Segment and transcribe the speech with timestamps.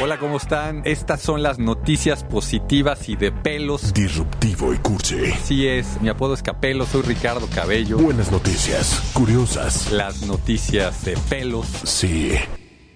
[0.00, 0.82] Hola, ¿cómo están?
[0.84, 3.92] Estas son las noticias positivas y de pelos.
[3.92, 5.32] disruptivo y cursi.
[5.32, 7.98] Así es, mi apodo es Capelo, soy Ricardo Cabello.
[7.98, 9.90] Buenas noticias, curiosas.
[9.90, 11.66] Las noticias de pelos.
[11.82, 12.34] Sí,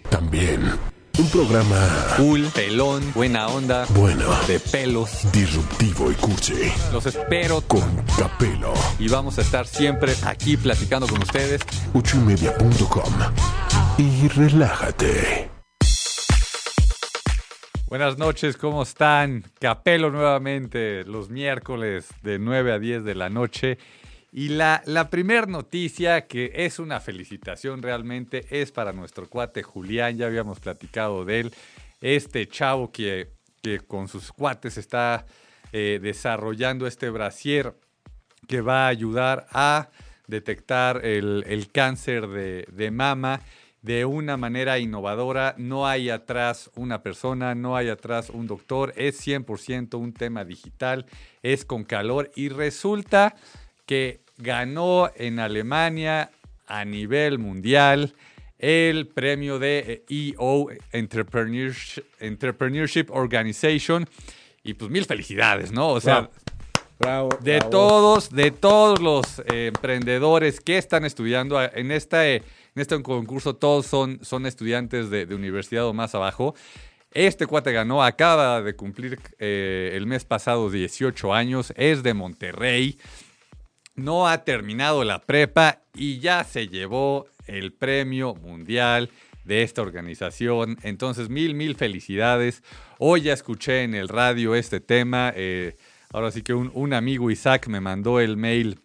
[0.09, 0.70] también.
[1.19, 1.77] Un programa
[2.17, 5.31] Cool, pelón, buena onda, bueno, de pelos.
[5.33, 6.73] disruptivo y cursi.
[6.92, 7.83] Los espero Con
[8.17, 8.73] Capelo.
[9.01, 11.61] y vamos a estar siempre aquí platicando con ustedes.
[11.92, 13.12] ochoymedia.com.
[13.98, 15.52] Y relájate.
[17.92, 19.45] Buenas noches, ¿cómo están?
[19.60, 23.77] Capelo nuevamente, los miércoles de 9 a 10 de la noche.
[24.33, 24.80] Y la,
[25.11, 31.27] primera noticia, que es una felicitación realmente, es para nuestro cuate Julián, ya habíamos platicado
[31.27, 31.55] de él,
[32.00, 33.28] este chavo que,
[33.86, 35.27] con sus cuates está
[35.70, 37.74] eh, desarrollando este brasier
[38.48, 39.91] que va a ayudar a
[40.28, 43.42] detectar el, cáncer de mama
[43.83, 45.55] de una manera innovadora.
[45.58, 51.06] No hay atrás una persona, no hay atrás un doctor, es 100% un tema digital,
[51.42, 53.34] es con calor y resulta
[53.84, 56.30] que ganó en Alemania
[56.66, 58.14] a nivel mundial
[58.58, 64.08] el premio de eh, EO Entrepreneurship, Entrepreneurship Organization.
[64.62, 65.89] Y pues mil felicidades, ¿no?
[65.89, 66.30] O sea,
[66.98, 67.30] Bravo.
[67.41, 67.70] de bravo.
[67.70, 72.44] todos, de todos los eh, emprendedores que están estudiando eh, en este,
[72.75, 76.55] en este concurso, todos son, son estudiantes de, universidad o más abajo.
[77.12, 82.98] Este cuate ganó, acaba de cumplir eh, el mes pasado 18 años, es de Monterrey,
[83.95, 89.11] no ha terminado la prepa y ya se llevó el premio mundial
[89.45, 90.79] de esta organización.
[90.83, 92.63] Entonces, mil, mil felicidades.
[92.98, 95.33] Hoy ya escuché en el radio este tema.
[95.36, 95.77] eh,
[96.11, 98.79] ahora sí que un, amigo Isaac me mandó el mail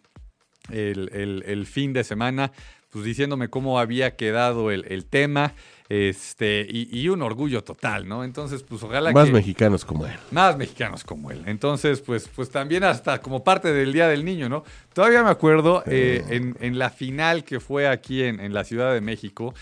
[0.70, 2.52] el- el fin de semana,
[2.90, 5.54] pues diciéndome cómo había quedado el, el tema.
[5.90, 8.22] Este, y, y un orgullo total, ¿no?
[8.22, 10.12] Entonces, pues ojalá Más que mexicanos como él.
[10.30, 11.42] más mexicanos como él.
[11.46, 14.64] Entonces, pues, pues también hasta como parte del Día del Niño, ¿no?
[14.92, 18.92] Todavía me acuerdo eh, en, en la final que fue aquí en, en la Ciudad
[18.92, 19.54] de México,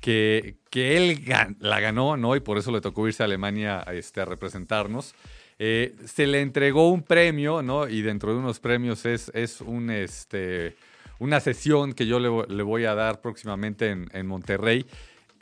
[0.00, 2.36] que, que él gan- la ganó, ¿no?
[2.36, 5.16] Y por eso le tocó irse a Alemania este, a representarnos.
[5.58, 7.88] Eh, se le entregó un premio, ¿no?
[7.88, 10.76] Y dentro de unos premios es, es un, este,
[11.22, 14.86] una sesión que yo le, voy a dar próximamente en, en Monterrey.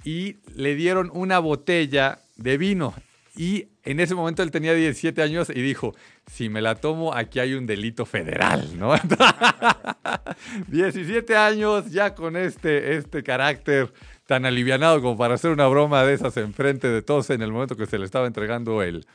[0.04, 2.94] Y le dieron una botella de vino.
[3.34, 5.94] Y en ese momento él tenía 17 años y dijo,
[6.30, 8.92] si me la tomo, aquí hay un delito federal, ¿no?
[10.68, 13.90] 17 años ya con este, este carácter
[14.26, 17.76] tan alivianado como para hacer una broma de esas enfrente de todos en el momento
[17.76, 19.06] que se le estaba entregando el,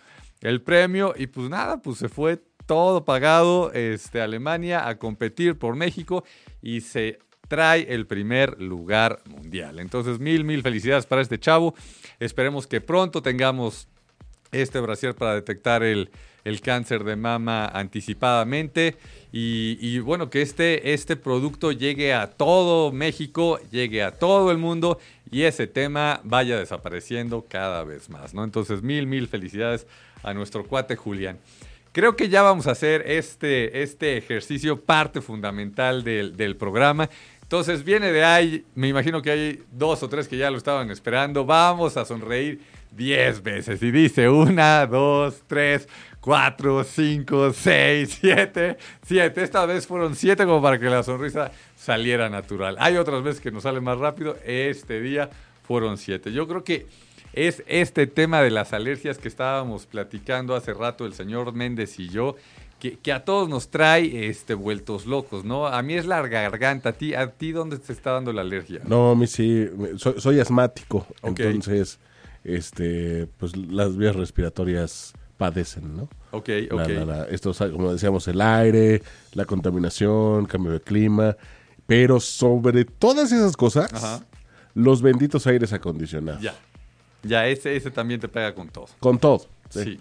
[0.41, 1.13] el premio.
[1.15, 6.23] Y pues nada, pues se fue todo pagado este, Alemania a competir por México
[6.61, 9.79] y se trae el primer lugar mundial.
[9.79, 11.75] Entonces, mil, mil felicidades para este chavo.
[12.19, 13.87] Esperemos que pronto tengamos
[14.51, 16.09] este brasier para detectar el,
[16.43, 18.97] el cáncer de mama anticipadamente
[19.31, 24.57] y, y bueno, que este, este producto llegue a todo México, llegue a todo el
[24.57, 24.99] mundo
[25.29, 28.43] y ese tema vaya desapareciendo cada vez más, ¿no?
[28.43, 29.87] Entonces, mil, mil felicidades
[30.23, 31.37] a nuestro cuate Julián.
[31.95, 37.09] Creo que ya vamos a hacer este, este ejercicio parte fundamental del, del programa.
[37.41, 40.91] Entonces viene de ahí, me imagino que hay dos o tres que ya lo estaban
[40.91, 41.45] esperando.
[41.45, 42.59] Vamos a sonreír
[42.91, 43.81] 10 veces.
[43.81, 45.87] Y dice una, dos, tres,
[46.19, 49.41] cuatro, cinco, seis, siete, siete.
[49.41, 52.75] Esta vez fueron siete como para que la sonrisa saliera natural.
[52.77, 54.35] Hay otras veces que nos sale más rápido.
[54.43, 55.29] Este día
[55.63, 56.33] fueron siete.
[56.33, 56.87] Yo creo que
[57.35, 62.09] es este tema de las alergias que estábamos platicando hace rato el señor Méndez y
[62.09, 62.35] yo,
[62.79, 65.67] que, que a todos nos trae este, vueltos locos, ¿no?
[65.67, 66.89] A mí es la garganta.
[66.89, 68.81] ¿A ti, a ti dónde te está dando la alergia?
[68.85, 69.67] No, a mí sí,
[69.97, 71.99] soy, soy asmático, entonces,
[72.43, 76.03] este, pues las vías respiratorias padecen, ¿no?
[76.31, 76.87] Ok, ok.
[76.89, 79.01] la- la- esto, como decíamos, el aire,
[79.33, 81.35] la contaminación, cambio de clima,
[81.87, 84.25] pero sobre todas esas cosas, Ajá.
[84.73, 86.41] los benditos aires acondicionados.
[86.41, 86.53] Ya.
[87.25, 88.87] Ya, ese, ese también te pega con todo.
[88.99, 89.45] Con todo.
[89.69, 89.99] Sí.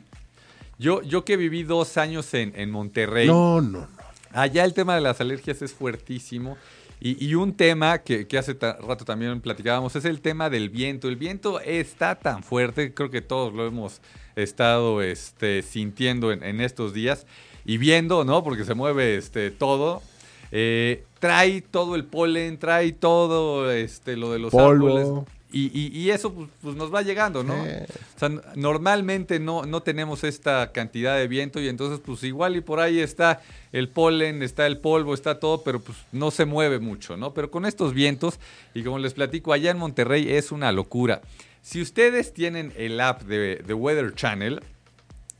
[0.79, 3.27] Yo, yo que viví dos años en, en Monterrey.
[3.27, 3.89] No, no, no.
[4.33, 6.57] Allá el tema de las alergias es fuertísimo.
[7.01, 11.09] Y, y un tema que, que hace rato también platicábamos es el tema del viento.
[11.09, 14.01] El viento está tan fuerte, creo que todos lo hemos
[14.37, 17.27] estado este, sintiendo en, en estos días
[17.65, 18.43] y viendo, ¿no?
[18.43, 20.03] Porque se mueve este, todo.
[20.51, 24.69] Eh, trae todo el polen, trae todo este, lo de los Polvo.
[24.97, 25.34] árboles.
[25.57, 27.65] Y, y- y eso pues, pues, nos va llegando, ¿no?
[27.65, 27.87] Eh.
[28.17, 32.61] O sea, normalmente no, no tenemos esta cantidad de viento y entonces pues igual y
[32.61, 33.41] por ahí está
[33.71, 37.33] el polen, está el polvo, está todo, pero pues no se mueve mucho, ¿no?
[37.35, 38.41] Pero con estos vientos,
[38.75, 41.23] y como les platico, allá en Monterrey es una locura.
[41.63, 44.61] Si ustedes tienen el app de, de Weather Channel,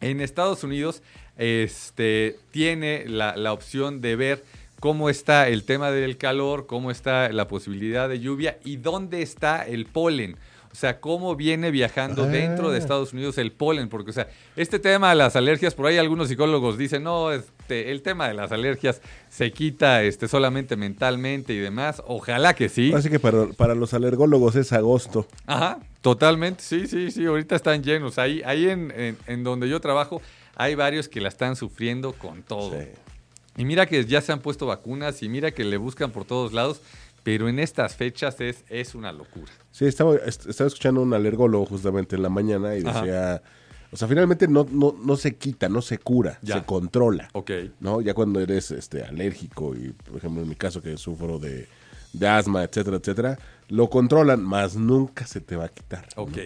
[0.01, 1.03] en Estados Unidos
[1.37, 4.45] este, tiene la, la opción de ver
[4.81, 9.63] cómo está el tema del calor, cómo está la posibilidad de lluvia y dónde está
[9.67, 10.37] el polen.
[10.73, 12.27] O sea, cómo viene viajando Ah.
[12.27, 13.89] dentro de Estados Unidos el polen.
[13.89, 14.27] Porque, o sea,
[14.57, 18.35] este tema de las alergias, por ahí algunos psicólogos dicen, no, este, el tema de
[18.35, 19.01] las alergias
[19.31, 22.03] se quita este, solamente mentalmente y demás.
[22.09, 22.93] Ojalá que sí.
[22.93, 25.29] Así que para, para los alergólogos es agosto.
[25.47, 28.19] Ajá, totalmente, sí, sí, sí, ahorita están llenos.
[28.19, 30.21] Ahí, ahí en, en- en donde yo trabajo
[30.57, 32.73] hay varios que la están sufriendo con todo.
[32.73, 32.89] Sí.
[33.57, 36.53] Y mira que ya se han puesto vacunas y mira que le buscan por todos
[36.53, 36.81] lados,
[37.23, 39.51] pero en estas fechas es, es una locura.
[39.71, 43.01] Sí, estaba, est- estaba escuchando un alergólogo justamente en la mañana y Ajá.
[43.01, 43.43] decía,
[43.93, 46.59] o sea, finalmente no, no, no se quita, no se cura, Ya.
[46.59, 47.29] se controla.
[47.33, 48.01] Ok, ¿no?
[48.01, 51.69] Ya cuando eres este, alérgico y, por ejemplo, en mi caso que sufro de,
[52.13, 56.09] de asma, etcétera, etcétera, lo controlan, más nunca se te va a quitar.
[56.17, 56.25] ¿no?
[56.25, 56.39] ok,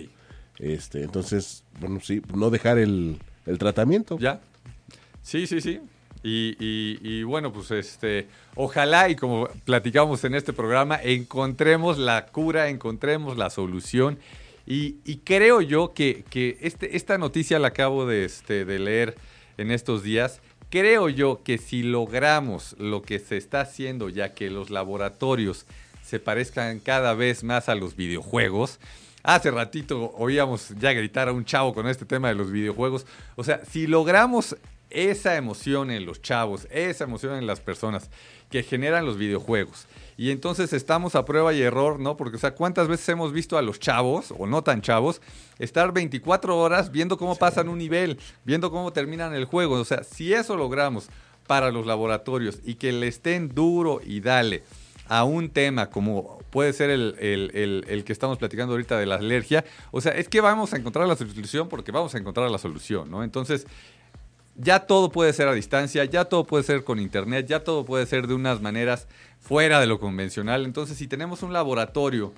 [0.58, 4.18] Este, entonces, bueno, sí, no dejar el, el tratamiento.
[4.18, 4.40] ya.
[5.22, 5.80] Sí, sí, sí.
[6.22, 8.26] Y, y- bueno, pues este,
[8.56, 14.18] ojalá y como platicamos en este programa, encontremos la cura, encontremos la solución.
[14.66, 19.16] Y, y creo yo que, que este, esta noticia la acabo de, este, de leer
[19.56, 20.40] en estos días.
[20.70, 25.64] Creo yo que si logramos lo que se está haciendo, ya que los laboratorios
[26.02, 28.78] se parezcan cada vez más a los videojuegos,
[29.24, 33.04] Hace ratito oíamos ya gritar a un chavo con este tema de los videojuegos.
[33.34, 34.56] O sea, si logramos
[34.90, 38.10] esa emoción en los chavos, esa emoción en las personas
[38.50, 39.86] que generan los videojuegos,
[40.16, 42.16] y entonces estamos a prueba y error, ¿no?
[42.16, 45.20] Porque, o sea, ¿cuántas veces hemos visto a los chavos, o no tan chavos,
[45.58, 49.74] estar 24 horas viendo cómo pasan un nivel, viendo cómo terminan el juego?
[49.76, 51.08] O sea, si eso logramos
[51.46, 54.64] para los laboratorios y que le estén duro y dale
[55.06, 59.06] a un tema como puede ser el, el- el- el que estamos platicando ahorita de
[59.06, 62.50] la alergia, o sea, es que vamos a encontrar la solución porque vamos a encontrar
[62.50, 63.22] la solución, ¿no?
[63.24, 63.66] Entonces,
[64.58, 68.06] ya todo puede ser a distancia, ya todo puede ser con internet, ya todo puede
[68.06, 69.06] ser de unas maneras
[69.40, 70.64] fuera de lo convencional.
[70.64, 72.32] Entonces, si tenemos un laboratorio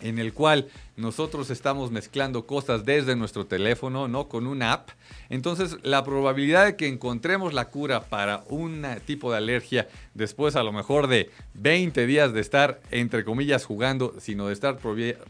[0.00, 4.28] en el cual nosotros estamos mezclando cosas desde nuestro teléfono, ¿no?
[4.28, 4.88] Con una app.
[5.28, 10.62] Entonces, la probabilidad de que encontremos la cura para un tipo de alergia después a
[10.62, 14.78] lo mejor de 20 días de estar, entre comillas, jugando, sino de estar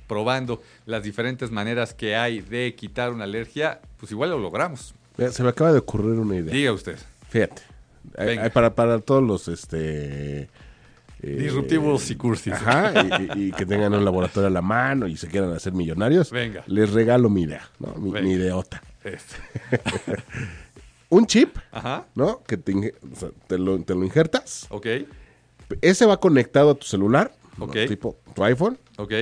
[0.06, 4.94] probando las diferentes maneras que hay de quitar una alergia, pues igual lo logramos.
[5.30, 6.52] Se me acaba de ocurrir una idea.
[6.52, 6.96] Diga usted.
[7.28, 7.62] Fíjate.
[8.18, 8.50] Venga.
[8.50, 10.48] para, para todos los este
[11.22, 12.52] eh, Disruptivos y cursis.
[12.52, 12.92] Ajá,
[13.36, 16.30] y, que tengan un laboratorio a la mano y se quieran hacer millonarios.
[16.32, 16.64] Venga.
[16.66, 17.94] Les regalo mi idea, ¿no?
[17.94, 18.82] Mi, mi ideota.
[19.04, 19.36] Este.
[21.08, 22.06] Un chip, Ajá.
[22.14, 22.42] ¿no?
[22.44, 24.66] Que te, o sea, te lo, te lo injertas.
[24.70, 24.86] Ok.
[25.80, 27.66] Ese va conectado a tu celular, ¿no?
[27.66, 27.76] Ok.
[27.86, 29.12] tipo tu iPhone, Ok.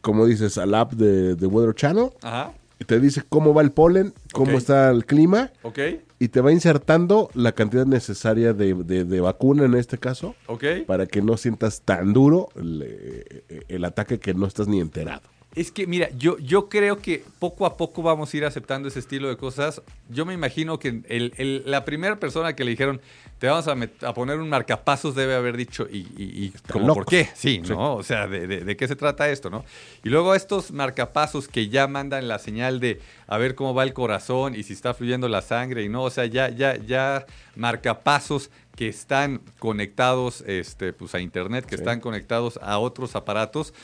[0.00, 2.10] como dices, al app de, de Weather Channel.
[2.22, 2.52] Ajá.
[2.84, 5.50] Te dice cómo va el polen, cómo está el clima.
[5.62, 5.78] Ok.
[6.18, 10.34] Y te va insertando la cantidad necesaria de, de- de vacuna en este caso.
[10.46, 10.64] Ok.
[10.86, 15.22] para que no sientas tan duro el, el ataque que no estás ni enterado.
[15.54, 18.98] Es que, mira, yo, yo creo que poco a poco vamos a ir aceptando ese
[19.00, 19.82] estilo de cosas.
[20.08, 23.02] Yo me imagino que el- el- la primera persona que le dijeron,
[23.38, 26.94] te vamos a, met- a poner un marcapasos, debe haber dicho, ¿y, y, y cómo,
[26.94, 27.28] por qué?
[27.34, 27.70] Sí, Sí.
[27.72, 27.96] ¿no?
[27.96, 29.64] O sea, de, de- de qué se trata esto, no?
[30.02, 33.92] Y luego estos marcapasos que ya mandan la señal de a ver cómo va el
[33.92, 38.50] corazón y si está fluyendo la sangre y no, o sea, ya, ya, ya marcapasos
[38.76, 41.82] que están conectados este, pues, a internet, que Sí.
[41.82, 43.74] están conectados a otros aparatos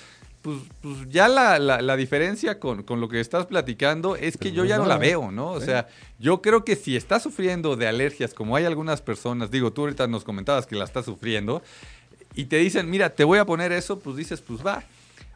[0.49, 4.49] pues, pues ya la, la- la diferencia con, con lo que estás platicando es que
[4.49, 5.51] Pues yo no ya no la veo, ¿no?
[5.53, 5.89] O sea,
[6.19, 10.07] yo creo que si estás sufriendo de alergias, como hay algunas personas, digo, tú ahorita
[10.07, 11.63] nos comentabas que la estás sufriendo,
[12.35, 14.83] y te dicen, mira, te voy a poner eso, pues dices, pues va.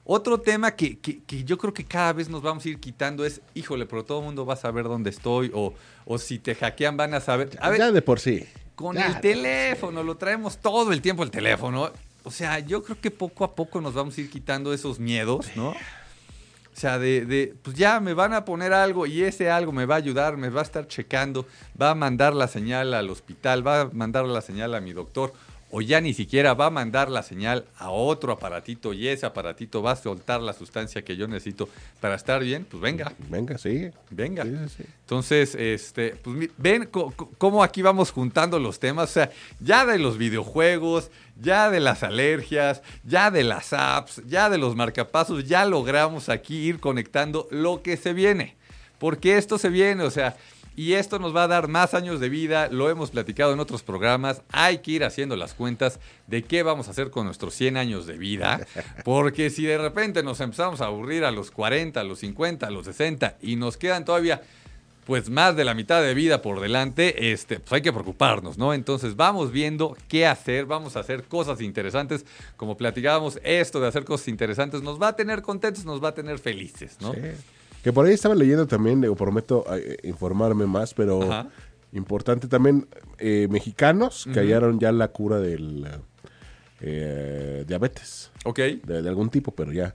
[0.04, 3.24] Otro tema que, que- que yo creo que cada vez nos vamos a ir quitando
[3.24, 5.74] es, híjole, pero todo el mundo va a saber dónde estoy, o,
[6.06, 7.50] o si te hackean van a saber.
[7.60, 8.44] A ver, ya de por sí.
[8.74, 11.90] con Ya el teléfono, lo traemos todo el tiempo el teléfono.
[12.24, 15.46] O sea, yo creo que poco a poco nos vamos a ir quitando esos miedos,
[15.56, 15.70] ¿no?
[15.70, 19.84] O sea, de, de, pues ya me van a poner algo y ese algo me
[19.84, 21.46] va a ayudar, me va a estar checando,
[21.80, 25.34] va a mandar la señal al hospital, va a mandar la señal a mi doctor.
[25.74, 29.82] O ya ni siquiera va a mandar la señal a otro aparatito y ese aparatito
[29.82, 31.66] va a soltar la sustancia que yo necesito
[31.98, 33.90] para estar bien, pues venga, Venga, sí.
[34.10, 34.44] venga.
[34.44, 34.84] Sí, sí, sí.
[35.00, 36.88] Entonces, este, pues ven
[37.38, 41.10] cómo aquí vamos juntando los temas, o sea, ya de los videojuegos,
[41.40, 46.56] ya de las alergias, ya de las apps, ya de los marcapasos, ya logramos aquí
[46.56, 48.56] ir conectando lo que se viene,
[48.98, 50.36] porque esto se viene, o sea,
[50.76, 53.82] y esto nos va a dar más años de vida, lo hemos platicado en otros
[53.82, 57.76] programas, hay que ir haciendo las cuentas de qué vamos a hacer con nuestros 100
[57.76, 58.66] años de vida,
[59.04, 62.70] porque si de repente nos empezamos a aburrir a los 40, a los 50, a
[62.70, 64.42] los 60 y nos quedan todavía
[65.04, 68.72] pues más de la mitad de vida por delante, este, pues hay que preocuparnos, ¿no?
[68.72, 72.24] Entonces vamos viendo qué hacer, vamos a hacer cosas interesantes,
[72.56, 76.14] como platicábamos, esto de hacer cosas interesantes nos va a tener contentos, nos va a
[76.14, 77.12] tener felices, ¿no?
[77.14, 77.20] Sí.
[77.82, 81.48] Que por ahí estaba leyendo también, digo, prometo eh, informarme más, pero Ajá.
[81.92, 82.86] importante también,
[83.18, 85.86] eh, mexicanos que hallaron ya la cura del
[86.80, 88.58] eh, diabetes, Ok.
[88.58, 89.94] de, de algún tipo, pero ya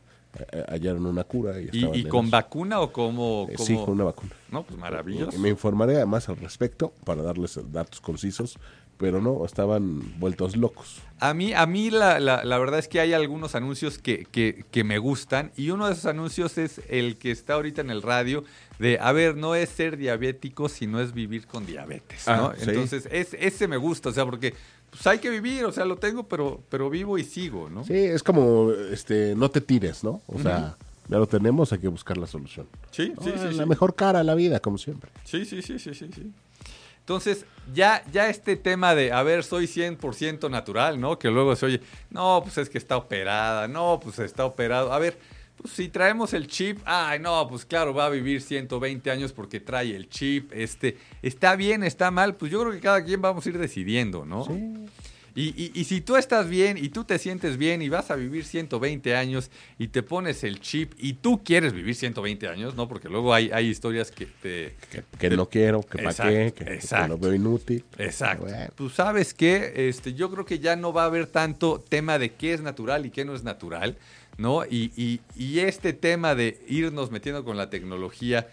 [0.51, 1.60] eh, hallaron una cura.
[1.62, 4.32] Y, ¿Y, y con vacuna o como, sí, con una vacuna.
[4.51, 5.38] No, pues maravilloso.
[5.39, 8.58] Me informaré además al respecto para darles datos concisos,
[8.98, 11.01] pero no, estaban vueltos locos.
[11.20, 14.66] A mí, a mí la, la- la verdad es que hay algunos anuncios que, que-
[14.72, 18.01] que me gustan y uno de esos anuncios es el que está ahorita en el
[18.01, 18.44] radio
[18.80, 22.48] de, a ver, no es ser diabético, sino es vivir con diabetes, ¿no?
[22.48, 22.66] Ah, sí.
[22.70, 24.54] Entonces, es, ese me gusta, o sea, porque
[24.89, 27.84] pues hay que vivir, o sea, lo tengo, pero, pero vivo y sigo, ¿no?
[27.84, 30.22] Sí, es como, este, no te tires, ¿no?
[30.27, 30.77] O sea,
[31.10, 32.68] ya lo tenemos, hay que buscar la solución.
[32.92, 33.70] Sí, sí, Ah, sí, la sí.
[33.70, 35.10] mejor cara a la vida, como siempre.
[35.24, 36.32] Sí, sí, sí, sí, sí, sí.
[37.07, 41.17] Entonces, ya, ya este tema de, a ver, soy 100% natural, ¿no?
[41.17, 44.91] Que luego se oye, no, pues es que está operada, no, pues está operado.
[44.91, 45.17] A ver,
[45.55, 49.61] pues si traemos el chip, ay, no, pues claro, va a vivir 120 años porque
[49.61, 53.45] trae el chip, este, está bien, está mal, pues yo creo que cada quien vamos
[53.45, 54.45] a ir decidiendo, ¿no?
[55.38, 58.15] Y, y- y si tú estás bien y tú te sientes bien y vas a
[58.15, 62.88] vivir 120 años y te pones el chip y tú quieres vivir 120 años, ¿no?
[62.88, 64.75] Porque luego hay, hay historias que te...
[64.91, 67.86] Que, que no quiero, que para qué, que, lo veo inútil.
[68.00, 68.46] Exacto.
[68.46, 68.72] Bueno.
[68.75, 72.34] Tú sabes que este, yo creo que ya no va a haber tanto tema de
[72.34, 73.96] qué es natural y qué no es natural,
[74.39, 74.65] ¿no?
[74.65, 78.48] Y, y- y este tema de irnos metiendo con la tecnología,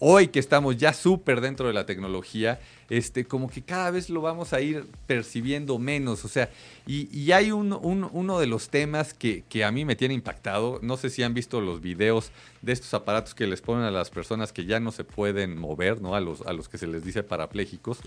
[0.00, 4.20] hoy que estamos ya súper dentro de la tecnología, este, como que cada vez lo
[4.20, 6.24] vamos a ir percibiendo menos.
[6.24, 6.50] O sea,
[6.86, 10.14] y, y hay un- un- uno de los temas que, que a mí me tiene
[10.14, 10.80] impactado.
[10.82, 14.10] No sé si han visto los videos de estos aparatos que les ponen a las
[14.10, 16.16] personas que ya no se pueden mover, ¿no?
[16.16, 17.98] A los, a los que se les dice parapléjicos.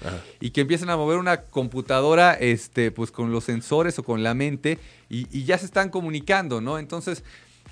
[0.42, 4.34] Y que empiezan a mover una computadora, este, pues con los sensores o con la
[4.34, 6.78] mente, y, y ya se están comunicando, ¿no?
[6.78, 7.24] Entonces,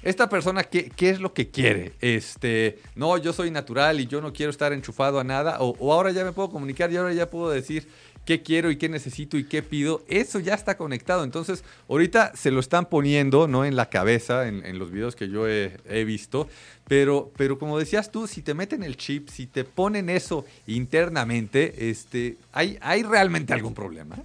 [0.04, 1.94] esta persona, ¿qué, qué es lo que quiere?
[2.02, 6.12] Este, no, yo soy natural y yo no quiero estar enchufado a nada, o, ahora
[6.12, 7.88] ya me puedo comunicar y ahora ya puedo decir
[8.26, 10.04] qué quiero y qué necesito y qué pido.
[10.08, 11.24] Eso ya está conectado.
[11.24, 13.66] Entonces, ahorita se lo están poniendo, ¿no?
[13.66, 16.48] En la cabeza, en, los videos que yo he, he visto.
[16.88, 21.90] Pero, pero como decías tú, si te meten el chip, si te ponen eso internamente,
[21.90, 24.18] este, ¿hay, ¿hay realmente algún problema?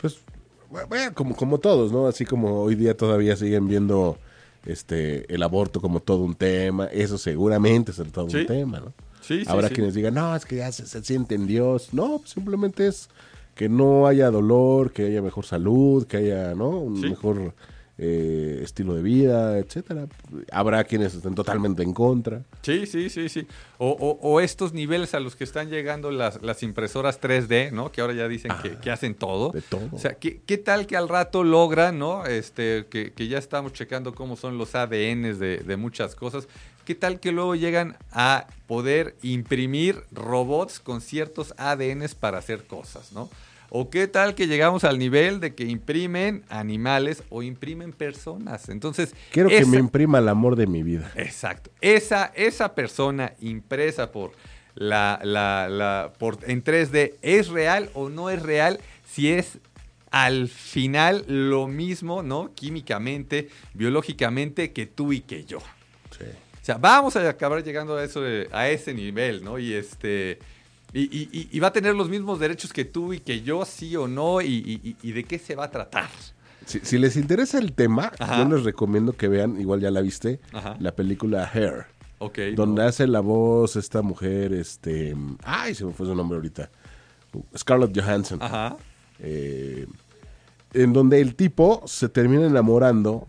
[0.00, 0.18] Pues,
[0.88, 2.06] bueno, como, como todos, ¿no?
[2.06, 4.18] Así como hoy día todavía siguen viendo
[4.66, 8.38] este el aborto como todo un tema, eso seguramente es todo Sí.
[8.38, 8.92] un tema, ¿no?
[9.20, 9.74] Sí, sí, Habrá sí.
[9.74, 11.90] quienes digan, no, es que ya se, se siente en Dios.
[11.92, 13.08] No, pues, simplemente es
[13.54, 16.70] que no haya dolor, que haya mejor salud, que haya, ¿no?
[16.70, 17.54] Un mejor
[18.04, 20.08] eh, estilo de vida, etcétera.
[20.50, 22.42] Habrá quienes estén totalmente en contra.
[22.62, 23.46] Sí, sí, sí, sí.
[23.78, 27.92] O, o- o estos niveles a los que están llegando las, las impresoras 3D, ¿no?
[27.92, 29.50] Que ahora ya dicen que, que hacen todo.
[29.50, 29.88] Ah, de todo.
[29.92, 32.26] O sea, ¿qué, qué tal que al rato logran, ¿no?
[32.26, 36.48] Este, que, que ya estamos checando cómo son los ADNs de, de muchas cosas.
[36.84, 43.12] ¿Qué tal que luego llegan a poder imprimir robots con ciertos ADNs para hacer cosas,
[43.12, 43.30] ¿no?
[43.74, 48.68] ¿O qué tal que llegamos al nivel de que imprimen animales o imprimen personas?
[48.68, 51.10] Entonces, Quiero que me imprima el amor de mi vida.
[51.16, 51.70] Exacto.
[51.80, 54.32] Esa, esa persona impresa por
[54.74, 58.78] la, la, la- por, en 3D, ¿es real o no es real?
[59.10, 59.56] Si es
[60.10, 62.52] al final lo mismo, ¿no?
[62.54, 65.60] Químicamente, biológicamente, que tú y que yo.
[66.18, 66.24] Sí.
[66.26, 69.58] O sea, vamos a acabar llegando a eso, a ese nivel, ¿no?
[69.58, 70.38] Y este.
[70.94, 74.06] Y, y- va a tener los mismos derechos que tú y que yo, sí o
[74.08, 76.08] no, y, y- y de qué se va a tratar.
[76.66, 78.38] Si, si les interesa el tema, Ajá.
[78.38, 80.76] yo les recomiendo que vean, igual ya la viste, Ajá.
[80.78, 81.86] la película Hair,
[82.18, 82.38] Ok.
[82.54, 82.88] donde ¿no?
[82.88, 86.70] hace la voz esta mujer, este, ay, se me fue su nombre ahorita,
[87.56, 88.76] Scarlett Johansson, Ajá.
[89.18, 89.86] eh,
[90.74, 93.26] en donde el tipo se termina enamorando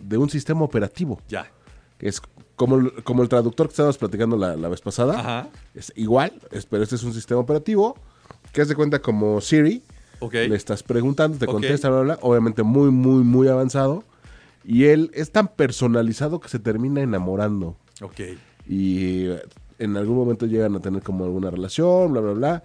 [0.00, 1.50] de un sistema operativo, Ya.
[1.98, 2.20] que es
[2.56, 5.48] como, el- como el traductor que estábamos platicando la, la vez pasada, Ajá.
[5.74, 7.96] es igual, es- pero este es un sistema operativo
[8.52, 9.82] que hace cuenta como Siri,
[10.20, 10.32] Ok.
[10.34, 12.18] Le estás preguntando, te contesta, bla, bla, bla.
[12.22, 14.04] Obviamente muy, muy, muy avanzado.
[14.64, 17.76] Y él es tan personalizado que se termina enamorando.
[18.00, 18.20] Ok.
[18.66, 19.26] Y
[19.78, 22.62] en algún momento llegan a tener como alguna relación, bla, bla, bla.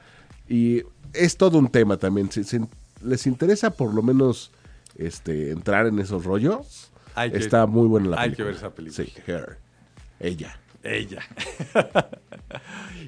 [0.47, 2.31] Y es todo un tema también.
[2.31, 2.59] Si, si
[3.03, 4.51] les interesa por lo menos
[4.95, 8.37] este entrar en esos rollos, Hay que- está muy buena la hay película.
[8.37, 9.05] que ver esa película.
[9.05, 9.57] Sí, Her.
[10.19, 10.59] Ella.
[10.81, 11.21] Ella.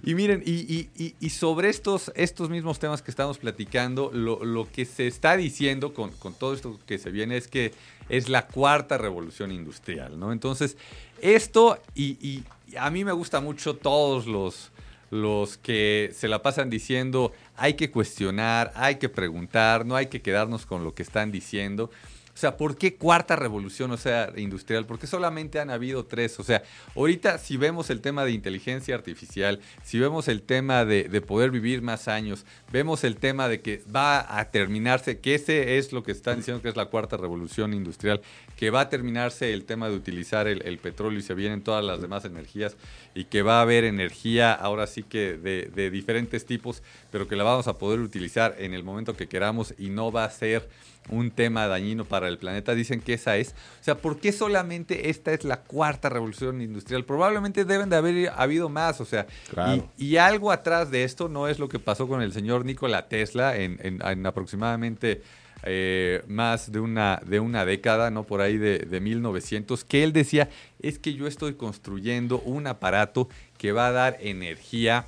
[0.04, 4.70] y miren, y, y- y- sobre estos, estos mismos temas que estamos platicando, lo, lo
[4.70, 7.74] que se está diciendo con, con todo esto que se viene es que
[8.10, 10.34] es la cuarta revolución industrial, ¿no?
[10.34, 10.76] Entonces,
[11.22, 12.44] esto, y, y
[12.78, 14.72] a mí me gusta mucho todos los,
[15.10, 20.22] los que se la pasan diciendo hay que cuestionar, hay que preguntar, no hay que
[20.22, 21.90] quedarnos con lo que están diciendo.
[22.34, 24.86] O sea, ¿por qué cuarta revolución, o sea, industrial?
[24.86, 26.40] Porque solamente han habido tres.
[26.40, 26.64] O sea,
[26.96, 31.52] ahorita si vemos el tema de inteligencia artificial, si vemos el tema de, de poder
[31.52, 36.04] vivir más años, vemos el tema de que va a terminarse, que ese es lo
[36.04, 38.22] que están diciendo que es la cuarta revolución industrial,
[38.56, 42.02] que va a terminarse el tema de utilizar el, petróleo y se vienen todas las
[42.02, 42.76] demás energías
[43.14, 47.44] y que va a haber energía ahora sí que de diferentes tipos, pero que la
[47.44, 50.70] vamos a poder utilizar en el momento que queramos y no va a ser
[51.10, 52.74] un tema dañino para el planeta.
[52.76, 53.50] Dicen que esa es.
[53.82, 57.04] O sea, ¿por qué solamente esta es la cuarta revolución industrial?
[57.06, 59.02] Probablemente deben de haber habido más.
[59.02, 59.90] O sea, Claro.
[59.98, 63.08] y, y algo atrás de esto no es lo que pasó con el señor Nikola
[63.10, 65.22] Tesla en, en- en aproximadamente
[65.64, 68.24] eh, más de una, de una década, ¿no?
[68.24, 73.28] Por ahí de, de 1900, que él decía, es que yo estoy construyendo un aparato
[73.60, 75.06] que va a dar energía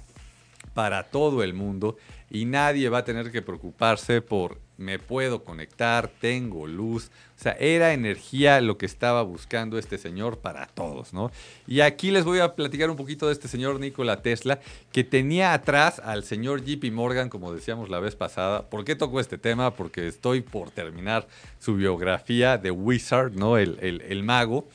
[0.76, 1.98] para todo el mundo
[2.30, 7.12] y nadie va a tener que preocuparse por me puedo conectar, tengo luz.
[7.40, 11.32] O sea, era energía lo que estaba buscando este señor para todos, ¿no?
[11.68, 14.60] Y aquí les voy a platicar un poquito de este señor Nikola Tesla,
[14.92, 18.70] que tenía atrás al señor JP Morgan, como decíamos la vez pasada.
[18.70, 19.74] ¿Por qué tocó este tema?
[19.76, 21.28] Porque estoy por terminar
[21.60, 23.58] su biografía de Wizard, ¿no?
[23.58, 24.68] El, el- el mago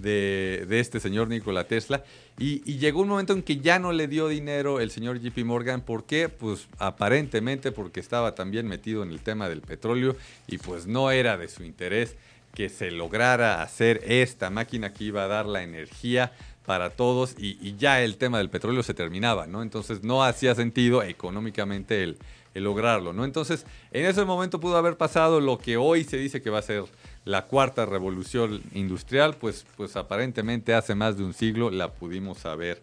[0.00, 2.04] de, este señor Nikola Tesla.
[2.38, 5.82] Y, llegó un momento en que ya no le dio dinero el señor JP Morgan.
[5.82, 6.28] ¿Por qué?
[6.28, 11.36] Pues aparentemente porque estaba también metido en el tema del petróleo y pues no era
[11.36, 12.16] de su interés
[12.54, 16.32] que se lograra hacer esta máquina que iba a dar la energía
[16.66, 19.62] para todos y, y ya el tema del petróleo se terminaba, ¿no?
[19.62, 22.18] Entonces no hacía sentido económicamente el,
[22.54, 23.24] el lograrlo, ¿no?
[23.24, 26.62] Entonces en ese momento pudo haber pasado lo que hoy se dice que va a
[26.62, 26.84] ser
[27.24, 32.80] la cuarta revolución industrial, pues, pues aparentemente hace más de un siglo la pudimos haber,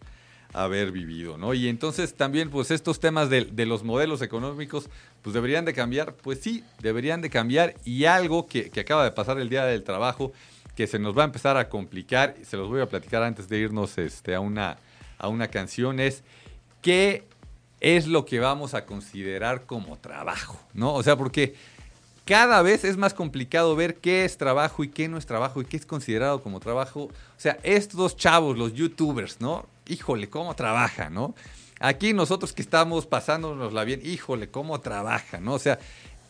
[0.54, 1.54] haber vivido, ¿no?
[1.54, 4.90] Y entonces también, pues estos temas de, los modelos económicos,
[5.22, 9.40] pues deberían de cambiar, pues sí, deberían de cambiar y algo que, acaba de pasar
[9.40, 10.32] el día del trabajo,
[10.76, 13.58] que se nos va a empezar a complicar, se los voy a platicar antes de
[13.58, 14.78] irnos este, a, una,
[15.18, 16.24] a una canción, es
[16.84, 17.26] qué
[17.80, 20.94] es lo que vamos a considerar como trabajo, ¿no?
[20.94, 21.56] O sea, porque
[22.28, 25.66] cada vez es más complicado ver qué es trabajo y qué no es trabajo y
[25.66, 27.04] qué es considerado como trabajo.
[27.06, 29.66] O sea, estos dos chavos, los youtubers, ¿no?
[29.88, 31.34] Híjole, cómo trabajan, ¿no?
[31.80, 35.54] Aquí nosotros que estamos pasándonosla bien, híjole, cómo trabajan, ¿no?
[35.54, 35.80] O sea,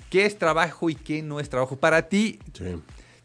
[0.10, 1.76] ¿qué es trabajo y qué no es trabajo?
[1.78, 2.76] Para ti, Sí.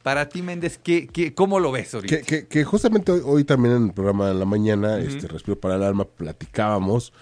[0.03, 2.17] para ti, Méndez, ¿qué, qué, ¿cómo lo ves ahorita?
[2.19, 5.59] Que, que- que justamente hoy, hoy también en el programa de la mañana, este Respiro
[5.59, 7.13] para el Alma, platicábamos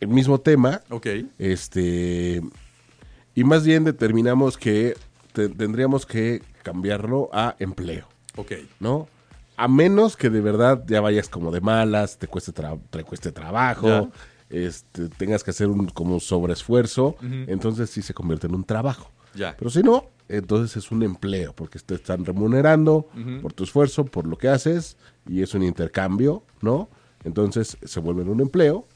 [0.00, 0.80] el mismo tema.
[0.90, 1.06] Ok,
[1.38, 2.42] Este.
[3.38, 4.96] Y más bien determinamos que
[5.32, 9.06] te- tendríamos que cambiarlo a empleo, ok, ¿no?
[9.56, 13.30] A menos que de verdad ya vayas como de malas, te cueste, tra- te cueste
[13.32, 14.10] trabajo,
[14.50, 17.16] este, tengas que hacer un como sobreesfuerzo,
[17.48, 19.10] entonces sí se convierte en un trabajo.
[19.34, 19.54] ya.
[19.58, 23.08] Pero si no, entonces es un empleo, porque te están remunerando
[23.42, 24.96] por tu esfuerzo, por lo que haces,
[25.28, 26.88] y es un intercambio, ¿no?
[27.24, 28.86] Entonces se vuelve en un empleo,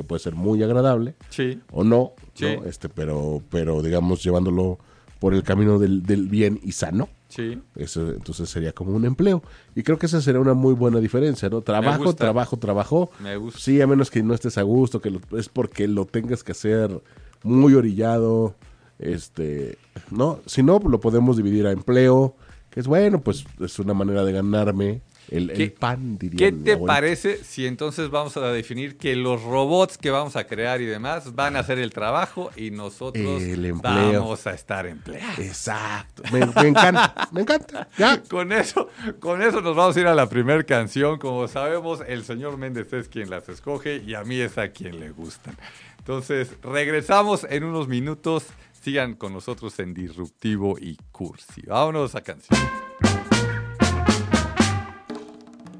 [0.00, 2.44] que puede ser muy agradable, Sí, o no, Sí.
[2.56, 2.64] ¿no?
[2.64, 4.78] Este, pero, pero digamos, llevándolo
[5.18, 7.10] por el camino del, del bien y sano.
[7.28, 7.60] sí.
[7.76, 9.42] Eso entonces sería como un empleo.
[9.74, 11.60] Y creo que esa sería una muy buena diferencia, ¿no?
[11.60, 13.10] Trabajo, trabajo, trabajo.
[13.20, 13.60] Me gusta.
[13.60, 16.52] Sí, a menos que no estés a gusto, que lo- es porque lo tengas que
[16.52, 17.02] hacer
[17.42, 18.54] muy orillado,
[18.98, 19.76] este,
[20.10, 20.40] ¿no?
[20.46, 22.34] Si no, lo podemos dividir a empleo,
[22.70, 26.52] que es bueno, pues es una manera de ganarme el, el ¿Qué- pan, diría ¿Qué
[26.52, 30.86] te parece si entonces vamos a definir que los robots que vamos a crear y
[30.86, 35.38] demás van a hacer el trabajo y nosotros El vamos a estar empleados?
[35.38, 36.22] Exacto.
[36.32, 37.88] Me, me encanta, me encanta.
[37.98, 38.22] Ya.
[38.28, 38.88] Con eso,
[39.20, 41.18] con eso nos vamos a ir a la primera canción.
[41.18, 44.98] Como sabemos, el señor Méndez es quien las escoge y a mí es a quien
[45.00, 45.56] le gustan.
[45.98, 48.46] Entonces, regresamos en unos minutos.
[48.82, 51.60] Sigan con nosotros en Disruptivo y Cursi.
[51.66, 52.58] Vámonos a canción.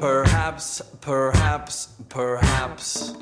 [0.00, 3.14] Perhaps, perhaps, perhaps.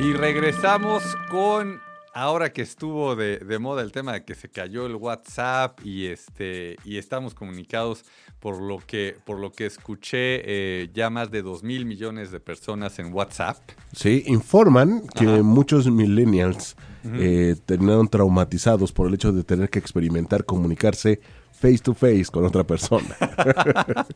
[0.00, 1.78] Y regresamos con
[2.14, 6.06] ahora que estuvo de, de moda el tema de que se cayó el WhatsApp y,
[6.06, 8.06] este, y estamos comunicados
[8.40, 12.40] por lo que, por lo que escuché eh, ya más de 2 mil millones de
[12.40, 13.58] personas en WhatsApp.
[13.92, 15.42] Sí, informan que Ajá.
[15.42, 21.20] muchos millennials eh, terminaron traumatizados por el hecho de tener que experimentar comunicarse
[21.58, 23.16] face to face con otra persona.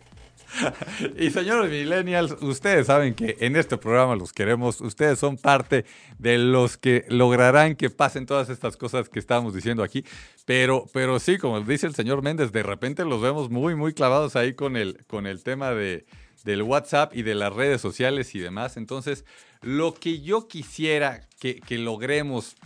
[1.17, 5.85] Y señores millennials, ustedes saben que en este programa los queremos, ustedes son parte
[6.19, 10.05] de los que lograrán que pasen todas estas cosas que estábamos diciendo aquí,
[10.47, 14.35] pero, pero sí, como dice el señor Méndez, de repente los vemos muy, muy clavados
[14.35, 16.05] ahí con el, con el tema de,
[16.43, 18.77] del WhatsApp y de las redes sociales y demás.
[18.77, 19.25] Entonces,
[19.63, 22.57] lo que yo quisiera que, que logremos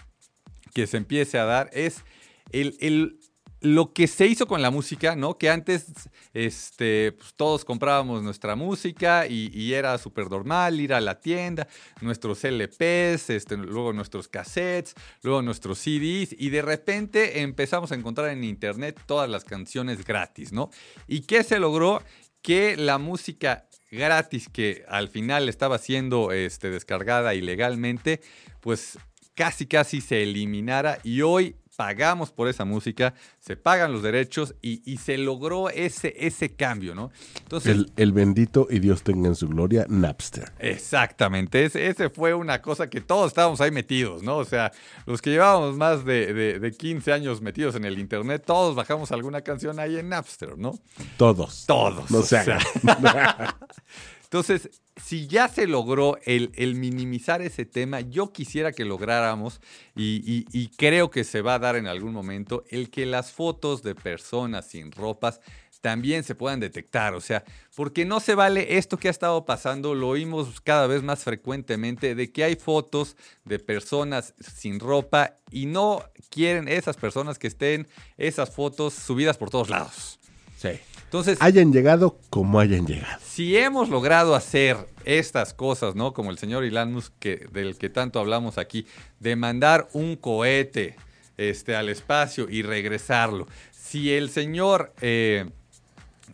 [0.72, 2.02] que se empiece a dar es
[2.50, 3.18] el, el-
[3.64, 5.38] lo que se hizo con la música, ¿no?
[5.38, 5.87] Que antes
[6.35, 11.66] este, pues, todos comprábamos nuestra música y, era súper normal ir a la tienda,
[12.03, 18.29] nuestros LPs, este, luego nuestros cassettes, luego nuestros CDs y de repente empezamos a encontrar
[18.29, 20.70] en internet todas las canciones gratis, ¿no?
[21.09, 22.03] ¿Y qué se logró?
[22.42, 28.20] Que la música gratis que al final estaba siendo este, descargada ilegalmente,
[28.61, 28.98] pues
[29.35, 34.82] casi casi se eliminara y hoy pagamos por esa música, se pagan los derechos y,
[34.90, 37.10] y se logró ese, ese cambio, ¿no?
[37.42, 40.52] Entonces, el, el bendito y Dios tenga en su gloria Napster.
[40.58, 44.37] Exactamente, ese, ese fue una cosa que todos estábamos ahí metidos, ¿no?
[44.38, 44.72] O sea,
[45.06, 49.12] los que llevábamos más de, de, de 15 años metidos en el Internet, todos bajamos
[49.12, 50.78] alguna canción ahí en Napster, ¿no?
[51.16, 51.64] Todos.
[51.66, 52.10] Todos.
[52.10, 52.58] No o se sea.
[54.35, 59.61] Entonces, si ya se logró el, minimizar ese tema, yo quisiera que lográramos,
[59.94, 63.31] y, y- y creo que se va a dar en algún momento, el que las
[63.31, 65.40] fotos de personas sin ropas
[65.81, 67.14] también se puedan detectar.
[67.14, 67.44] O sea,
[67.77, 72.16] porque no se vale esto que ha estado pasando, lo oímos cada vez más frecuentemente,
[72.16, 77.87] de que hay fotos de personas sin ropa y no quieren esas personas que estén
[78.18, 80.18] esas fotos subidas por todos lados.
[80.59, 80.70] sí.
[81.14, 83.20] Entonces, Hayan llegado como hayan llegado.
[83.24, 86.12] si hemos logrado hacer estas cosas, ¿no?
[86.12, 88.85] Como el señor Elon Musk, que, del que tanto hablamos aquí,
[89.20, 90.96] de mandar un cohete
[91.37, 93.46] este, al espacio y regresarlo.
[93.70, 95.50] Si el señor eh,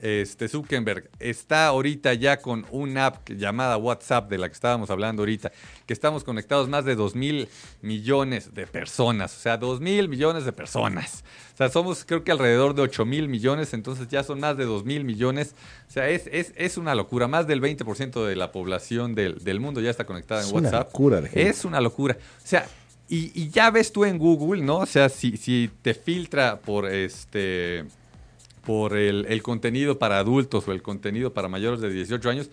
[0.01, 5.23] este, Zuckerberg está ahorita ya con una app llamada WhatsApp, de la que estábamos hablando
[5.23, 5.53] ahorita,
[5.87, 7.49] que estamos conectados más de 2 mil
[7.83, 11.25] millones de personas, o sea, 2 mil millones de personas.
[11.55, 14.65] O sea, somos creo que alrededor de 8 mil millones, entonces ya son más de
[14.65, 15.55] 2 mil millones.
[15.89, 17.29] O sea, es, es, es una locura.
[17.29, 20.69] Más del 20% de la población del, del mundo ya está conectada en Es una
[20.71, 20.87] WhatsApp.
[20.93, 21.49] locura de gente.
[21.49, 22.17] Es una locura.
[22.17, 22.67] O sea,
[23.09, 24.79] y, y ya ves tú en Google, ¿no?
[24.79, 27.85] O sea, si, si te filtra por este
[28.71, 32.51] por el, contenido para adultos o el contenido para mayores de 18 años,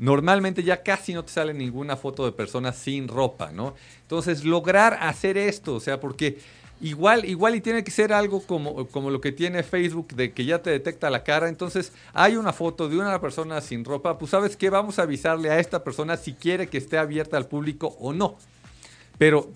[0.00, 3.76] normalmente ya casi no te sale ninguna foto de personas sin ropa, ¿no?
[4.02, 6.38] Entonces, lograr hacer esto, o sea, porque
[6.80, 10.44] igual, igual y tiene que ser algo como, como lo que tiene Facebook, de que
[10.44, 14.32] ya te detecta la cara, entonces hay una foto de una persona sin ropa, pues
[14.32, 17.96] sabes qué, vamos a avisarle a esta persona si quiere que esté abierta al público
[18.00, 18.38] o no.
[19.18, 19.48] Pero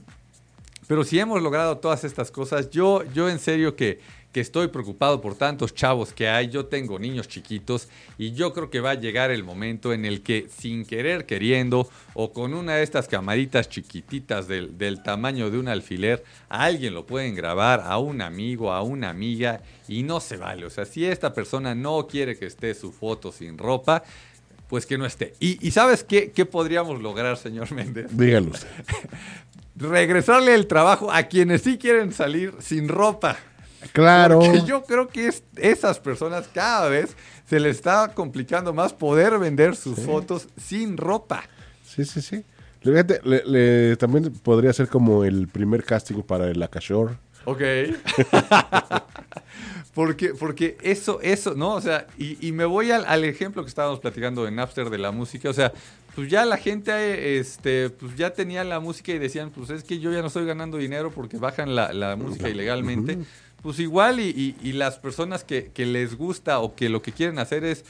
[0.86, 4.00] pero si hemos logrado todas estas cosas, yo, yo en serio que,
[4.34, 8.68] que estoy preocupado por tantos chavos que hay, yo tengo niños chiquitos y yo creo
[8.68, 12.74] que va a llegar el momento en el que sin querer queriendo o con una
[12.74, 17.80] de estas camaritas chiquititas del, del tamaño de un alfiler, a alguien lo pueden grabar,
[17.84, 20.66] a un amigo, a una amiga y no se vale.
[20.66, 24.02] O sea, si esta persona no quiere que esté su foto sin ropa,
[24.68, 25.34] pues que no esté.
[25.38, 28.08] ¿Y, y sabes qué, qué podríamos lograr, señor Méndez?
[28.10, 28.68] Dígalo usted.
[29.76, 33.38] regresarle el trabajo a quienes sí quieren salir sin ropa.
[33.92, 34.40] Claro.
[34.40, 37.16] Porque yo creo que es, esas personas cada vez
[37.48, 41.44] se les está complicando más poder vender sus fotos sin ropa.
[41.84, 42.44] Sí, sí, sí.
[42.82, 47.14] Fíjate, le- le- también podría ser como el primer casting para el Akashore.
[47.46, 47.62] Ok.
[49.94, 51.74] porque, porque eso, eso, ¿no?
[51.74, 54.98] O sea, y, y me voy al, al ejemplo que estábamos platicando en Napster de
[54.98, 55.48] la música.
[55.48, 55.72] O sea,
[56.14, 59.98] pues ya la gente, este, pues ya tenía la música y decían, pues es que
[59.98, 63.18] yo ya no estoy ganando dinero porque bajan la, la música ilegalmente.
[63.64, 67.10] Pues igual y, y- y las personas que, que les gusta o que lo que
[67.10, 67.84] quieren hacer es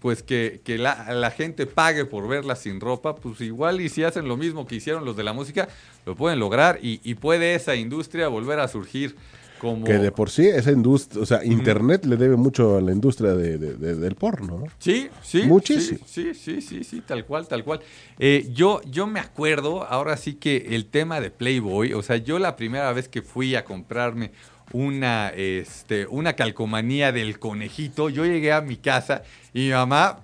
[0.00, 4.02] pues que, que la, la gente pague por verla sin ropa, pues igual y si
[4.02, 5.68] hacen lo mismo que hicieron los de la música,
[6.04, 9.14] lo pueden lograr y, y puede esa industria volver a surgir
[9.60, 9.84] como...
[9.84, 13.34] Que de por sí esa industria, o sea, Internet le debe mucho a la industria
[13.34, 14.64] de- de- de- del porno, ¿no?
[14.80, 15.44] Sí, sí.
[15.44, 16.00] Muchísimo.
[16.04, 17.78] Sí, sí, sí, sí, sí, tal cual, tal cual.
[18.18, 22.40] Eh, yo, yo me acuerdo, ahora sí que el tema de Playboy, o sea, yo
[22.40, 24.32] la primera vez que fui a comprarme
[24.72, 29.22] una, este, una calcomanía del conejito, yo llegué a mi casa
[29.52, 30.20] y mi mamá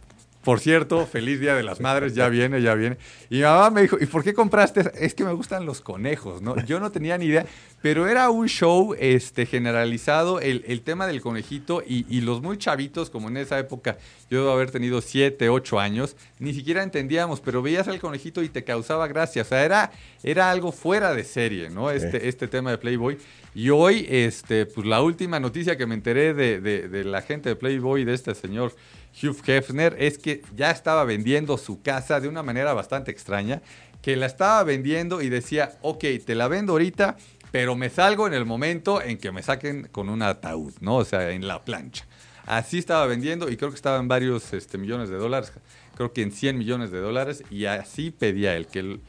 [0.48, 2.96] Por cierto, feliz Día de las Madres, ya viene, ya viene.
[3.28, 4.90] Y mi mamá me dijo, ¿y por qué compraste?
[4.98, 6.56] Es que me gustan los conejos, ¿no?
[6.64, 7.44] Yo no tenía ni idea,
[7.82, 12.56] pero era un show este, generalizado, el, el tema del conejito y, y los muy
[12.56, 13.98] chavitos, como en esa época,
[14.30, 18.48] yo debo haber tenido 7, 8 años, ni siquiera entendíamos, pero veías al conejito y
[18.48, 19.42] te causaba gracia.
[19.42, 21.90] O sea, era, era algo fuera de serie, ¿no?
[21.90, 23.18] Este, este tema de Playboy.
[23.54, 27.50] Y hoy, este, pues la última noticia que me enteré de, de- de la gente
[27.50, 28.72] de Playboy, de este señor
[29.22, 33.62] Hugh Hefner, es que ya estaba vendiendo su casa de una manera bastante extraña,
[34.02, 37.16] que la estaba vendiendo y decía, ok, te la vendo ahorita,
[37.50, 40.96] pero me salgo en el momento en que me saquen con un ataúd, ¿no?
[40.96, 42.06] O sea, en la plancha.
[42.46, 45.52] Así estaba vendiendo y creo que estaba en varios este, millones de dólares,
[45.96, 49.00] creo que en 100 millones de dólares, y así pedía él que él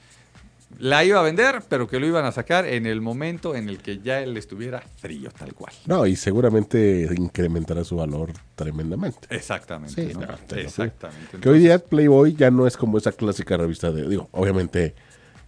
[0.77, 3.79] la iba a vender, pero que lo iban a sacar en el momento en el
[3.79, 5.73] que ya él estuviera frío, tal cual.
[5.87, 9.27] No, y seguramente incrementará su valor tremendamente.
[9.29, 10.13] Exactamente.
[10.13, 10.17] Sí,
[10.55, 11.39] Exactamente.
[11.39, 14.95] Que hoy día Playboy ya no es como esa clásica revista de, digo, obviamente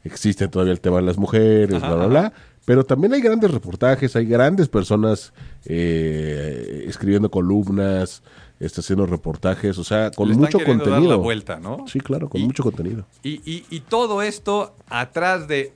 [0.03, 2.33] existe todavía el tema de las mujeres, Ajá, bla, bla, bla,
[2.65, 5.33] pero también hay grandes reportajes, hay grandes personas
[5.65, 8.23] eh, escribiendo columnas,
[8.61, 11.17] este, haciendo reportajes, o sea, con Le están mucho queriendo dar contenido.
[11.17, 11.85] la vuelta, ¿no?
[11.87, 13.05] Sí, claro, con Y- mucho contenido.
[13.23, 15.73] Y, y- y todo esto atrás de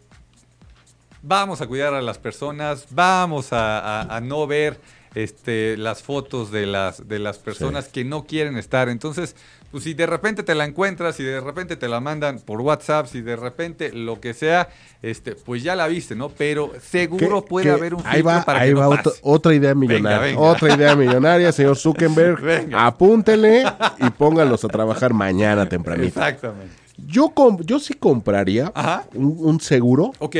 [1.21, 4.79] vamos a cuidar a las personas, vamos a, a- a no ver
[5.15, 8.89] este, las fotos de las, de las personas que no quieren estar.
[8.89, 9.35] Entonces,
[9.75, 13.07] pues si de repente te la encuentras, si de repente te la mandan por WhatsApp,
[13.07, 14.69] si de repente lo que sea,
[15.01, 16.29] este, pues ya la viste, ¿no?
[16.29, 19.19] Pero seguro puede haber un ahí filtro va, para ahí que no va pase.
[19.21, 20.19] otra, idea millonaria.
[20.19, 20.39] venga.
[20.39, 22.39] Otra idea millonaria, señor Zuckerberg.
[22.41, 22.85] Venga.
[22.85, 23.65] Apúntele
[23.99, 26.07] y póngalos a trabajar mañana tempranito.
[26.07, 26.73] Exactamente.
[26.95, 27.33] Yo,
[27.65, 28.71] yo sí compraría
[29.13, 30.37] un, un seguro Ok.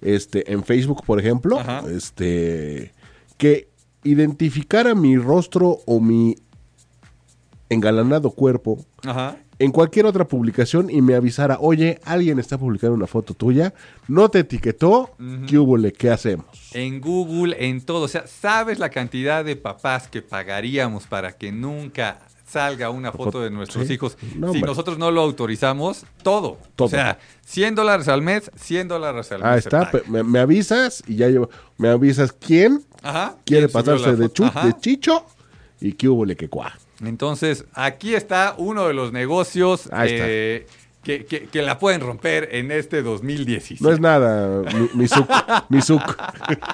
[0.00, 1.84] este, en Facebook, por ejemplo, Ajá.
[1.88, 2.92] este,
[3.38, 3.68] que
[4.02, 6.34] identificara mi rostro o mi
[7.68, 9.36] engalanado cuerpo Ajá.
[9.58, 13.74] en cualquier otra publicación y me avisara, oye, alguien está publicando una foto tuya,
[14.08, 15.10] no te etiquetó,
[15.48, 15.92] ¿qué hubo, le?
[15.92, 16.46] ¿Qué hacemos?
[16.72, 18.02] En Google, en todo.
[18.04, 23.40] O sea, ¿sabes la cantidad de papás que pagaríamos para que nunca salga una foto
[23.40, 23.94] de nuestros Sí.
[23.94, 26.04] hijos No, si nosotros no lo autorizamos?
[26.22, 26.58] Todo.
[26.76, 26.86] Todo.
[26.86, 29.46] O sea, 100 dólares al mes, 100 dólares al mes.
[29.48, 31.48] Ah, está, me, me avisas y ya llevo,
[31.78, 33.36] me avisas quién Ajá.
[33.44, 35.24] quiere ¿Quién subió pasarse de, chu- de chicho
[35.80, 36.72] y qué hubo, le, que cuá.
[37.04, 40.66] Entonces, aquí está uno de los negocios eh,
[41.02, 43.82] que, que- que la pueden romper en este 2017.
[43.84, 44.62] No es nada,
[44.94, 45.06] mi, mi.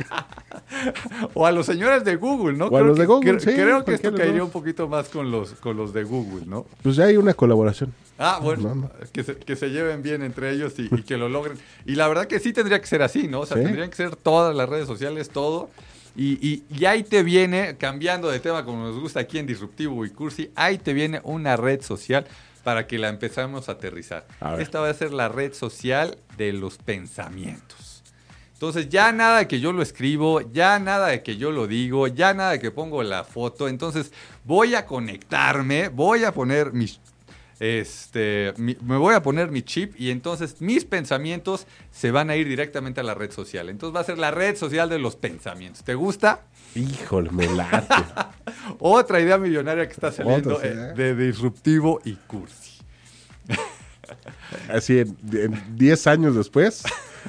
[1.34, 2.66] O a los señores de Google, ¿no?
[2.66, 4.88] O a los de que- Google, cre- sí, Creo que esto de caería un poquito
[4.88, 6.66] más con los, con los de Google, ¿no?
[6.82, 7.92] Pues ya hay una colaboración.
[8.18, 8.90] Ah, bueno, No, no.
[9.12, 11.58] Que, se, que se lleven bien entre ellos y, y que lo logren.
[11.86, 13.40] Y la verdad que sí tendría que ser así, ¿no?
[13.40, 13.64] O sea, Sí.
[13.64, 15.70] tendrían que ser todas las redes sociales, todo.
[16.14, 20.04] Y, y- y ahí te viene, cambiando de tema como nos gusta aquí en Disruptivo
[20.04, 22.26] y Cursi, ahí te viene una red social
[22.64, 24.26] para que la empezamos a aterrizar.
[24.40, 24.60] A.
[24.60, 28.02] Esta va a ser la red social de los pensamientos.
[28.54, 32.06] Entonces ya nada de que yo lo escribo, ya nada de que yo lo digo,
[32.06, 33.66] ya nada de que pongo la foto.
[33.66, 34.12] Entonces
[34.44, 37.00] voy a conectarme, voy a poner mis,
[37.62, 42.34] este, mi- me voy a poner mi chip y entonces mis pensamientos se van a
[42.34, 43.68] ir directamente a la red social.
[43.68, 45.84] Entonces va a ser la red social de los pensamientos.
[45.84, 46.42] ¿Te gusta?
[46.74, 47.86] Híjole, me late.
[48.80, 52.80] Otra idea millonaria que está saliendo eh, de disruptivo y cursi.
[54.68, 56.82] Así, en en 10 años después,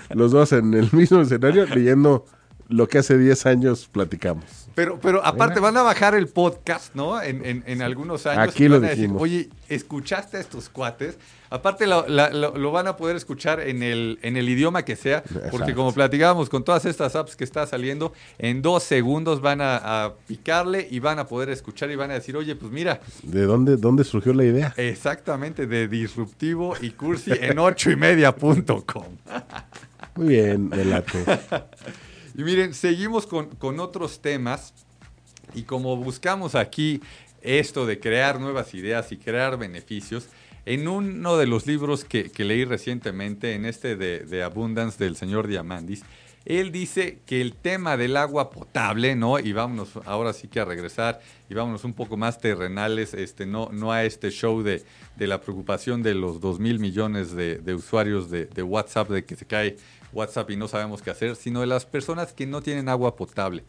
[0.10, 2.26] los dos en el mismo escenario leyendo
[2.70, 4.63] lo que hace 10 años platicamos.
[4.76, 7.22] Pero, pero aparte van a bajar el podcast, ¿no?
[7.22, 8.50] En, en- en algunos años.
[8.54, 9.22] Aquí y lo a decir, dijimos.
[9.22, 11.18] Oye, ¿escuchaste a estos cuates?
[11.52, 14.96] Aparte lo, la- lo- lo van a poder escuchar en el, en el idioma que
[14.96, 15.76] sea, porque Exacto.
[15.76, 20.14] como platicábamos con todas estas apps que está saliendo, en dos segundos van a, a
[20.28, 23.78] picarle y van a poder escuchar y van a decir, oye, pues mira, ¿De dónde,
[23.78, 24.74] dónde surgió la idea?
[24.78, 29.06] exactamente de disruptivo y cursi en ocho y media punto com.
[30.16, 31.24] Muy bien, me late.
[32.36, 34.74] Y miren, seguimos con, con otros temas.
[35.54, 37.02] Y como buscamos aquí
[37.42, 40.28] esto de crear nuevas ideas y crear beneficios,
[40.66, 45.18] en uno de los libros que, que leí recientemente, en este de, de Abundance del
[45.18, 46.04] señor Diamandis,
[46.46, 49.40] él dice que el tema del agua potable, ¿no?
[49.40, 53.70] Y vámonos ahora sí que a regresar y vámonos un poco más terrenales, este, no,
[53.72, 54.84] no a este show de,
[55.16, 59.36] de la preocupación de los 2 mil millones de, usuarios de, de WhatsApp, de que
[59.36, 59.78] se cae
[60.12, 63.64] WhatsApp y no sabemos qué hacer, sino de las personas que no tienen agua potable.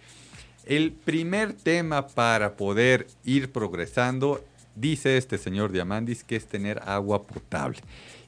[0.66, 4.42] El primer tema para poder ir progresando,
[4.74, 7.78] dice este señor Diamandis, que es tener agua potable.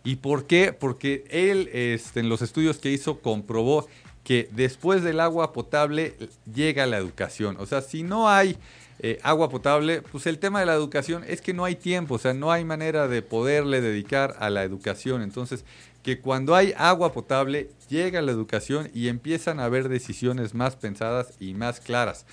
[0.04, 0.72] ¿Y por qué?
[0.72, 3.88] Porque él este, en los estudios que hizo comprobó
[4.26, 6.16] que después del agua potable
[6.52, 7.56] llega la educación.
[7.60, 8.56] O sea, si no hay
[8.98, 12.18] eh, agua potable, pues el tema de la educación es que no hay tiempo, o
[12.18, 15.22] sea, no hay manera de poderle dedicar a la educación.
[15.22, 15.64] Entonces,
[16.02, 21.34] que cuando hay agua potable, llega la educación y empiezan a haber decisiones más pensadas
[21.38, 22.26] y más claras.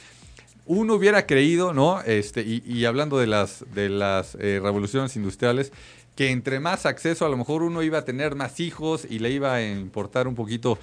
[0.65, 2.01] Uno hubiera creído, ¿no?
[2.01, 5.71] Este, y, hablando de las, de las eh, revoluciones industriales,
[6.15, 9.31] que entre más acceso a lo mejor uno iba a tener más hijos y le
[9.31, 10.77] iba a importar un poquito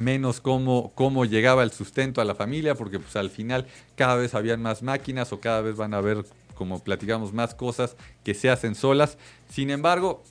[0.00, 4.34] menos cómo, cómo llegaba el sustento a la familia, porque pues al final cada vez
[4.34, 8.50] habían más máquinas o cada vez van a haber, como platicamos, más cosas que se
[8.50, 9.18] hacen solas.
[9.48, 10.22] Sin embargo,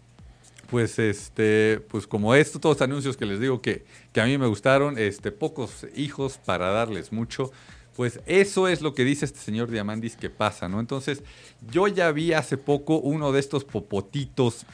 [0.69, 4.47] pues este, pues como estos todos anuncios que les digo que, que a mí me
[4.47, 7.51] gustaron, este, pocos hijos para darles mucho.
[7.95, 10.79] Pues eso es lo que dice este señor Diamandis que pasa, ¿no?
[10.79, 11.21] Entonces,
[11.69, 14.65] yo ya vi hace poco uno de estos popotitos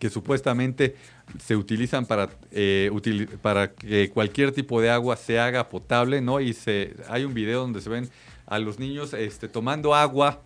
[0.00, 0.96] que supuestamente
[1.38, 2.90] se utilizan para, eh,
[3.42, 6.40] para que cualquier tipo de agua se haga potable, ¿no?
[6.40, 8.08] Y se, hay un video donde se ven
[8.46, 10.40] a los niños este, tomando agua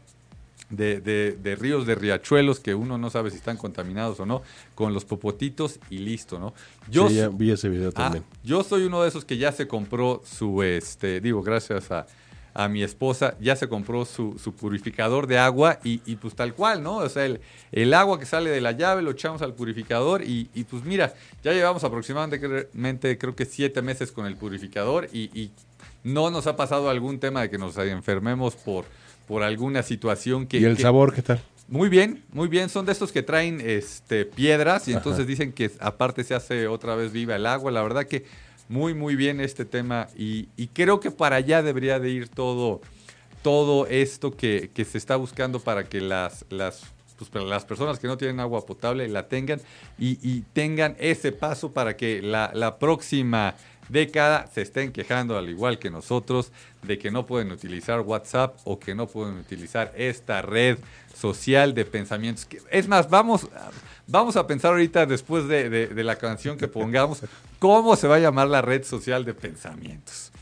[0.70, 4.42] de, de, ríos, de riachuelos, que uno no sabe si están contaminados o no,
[4.74, 6.54] con los popotitos y listo, ¿no?
[6.90, 8.24] Yo sí, vi ese video ah, también.
[8.42, 12.06] yo soy uno de esos que ya se compró su, este, digo, gracias a,
[12.54, 16.54] a mi esposa, ya se compró su, su purificador de agua y, y, pues tal
[16.54, 16.96] cual, ¿no?
[16.96, 17.40] O sea, el,
[17.72, 21.14] el, agua que sale de la llave lo echamos al purificador y, y, pues mira,
[21.42, 25.50] ya llevamos aproximadamente creo que siete meses con el purificador y
[26.04, 28.84] no nos ha pasado algún tema de que nos enfermemos por
[29.26, 30.58] por alguna situación que...
[30.58, 31.40] ¿Y el sabor qué tal?
[31.68, 32.68] Muy bien, muy bien.
[32.68, 36.96] Son de estos que traen este, piedras y entonces dicen que aparte se hace otra
[36.96, 37.70] vez viva el agua.
[37.70, 38.26] La verdad que
[38.72, 42.80] muy, muy bien este tema y, creo que para allá debería de ir todo,
[43.42, 46.82] todo esto que, se está buscando para que las, las,
[47.18, 49.60] pues, las personas que no tienen agua potable la tengan
[49.98, 53.54] y, tengan ese paso para que la, la próxima
[53.90, 56.50] década se estén quejando, al igual que nosotros,
[56.82, 60.78] de que no pueden utilizar WhatsApp o que no pueden utilizar esta red
[61.14, 62.48] social de pensamientos.
[62.70, 63.48] Es más, vamos,
[64.06, 67.22] vamos a pensar ahorita, después de, la canción que pongamos,
[67.58, 70.32] cómo se va a llamar la red social de pensamientos.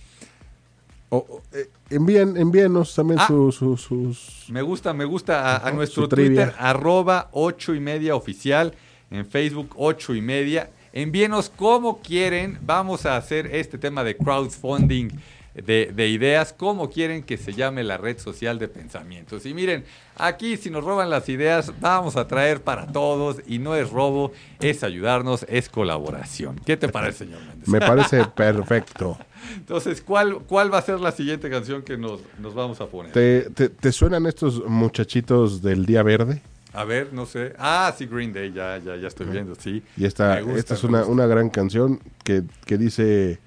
[1.53, 3.27] Eh, envíen, envíenos también ah.
[3.27, 4.49] sus...
[4.49, 8.75] Me gusta, me gusta a, nuestro Twitter, arroba ocho y media oficial,
[9.11, 10.71] en Facebook ocho y media.
[10.93, 15.11] Envíenos cómo quieren, vamos a hacer este tema de crowdfunding.
[15.55, 19.47] De, ideas, cómo quieren que se llame la red social de pensamientos.
[19.47, 19.85] Y miren,
[20.17, 24.33] aquí si nos roban las ideas, vamos a traer para todos y no es robo,
[24.61, 26.61] es ayudarnos, es colaboración.
[26.65, 27.69] ¿Qué te parece, señor Méndez?
[27.69, 29.19] Me parece perfecto.
[29.57, 33.13] Entonces, ¿cuál, ¿cuál va a ser la siguiente canción que nos, nos vamos a poner?
[33.13, 36.43] ¿Te, te suenan estos muchachitos del Día Verde?
[36.73, 37.55] A ver, no sé.
[37.59, 39.83] Ah, sí, Green Day, ya, ya, ya estoy viendo, sí.
[39.97, 43.41] Y esta, esta es una, una, gran canción que, que, dice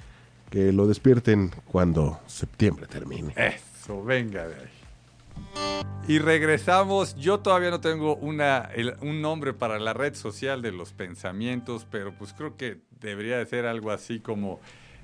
[0.54, 3.34] que lo despierten cuando septiembre termine.
[3.36, 4.70] Eso, venga de ahí.
[6.08, 7.16] Y regresamos.
[7.16, 8.70] Yo todavía no tengo una,
[9.02, 13.48] un nombre para la red social de los pensamientos, pero pues creo que debería de
[13.48, 14.60] ser algo así como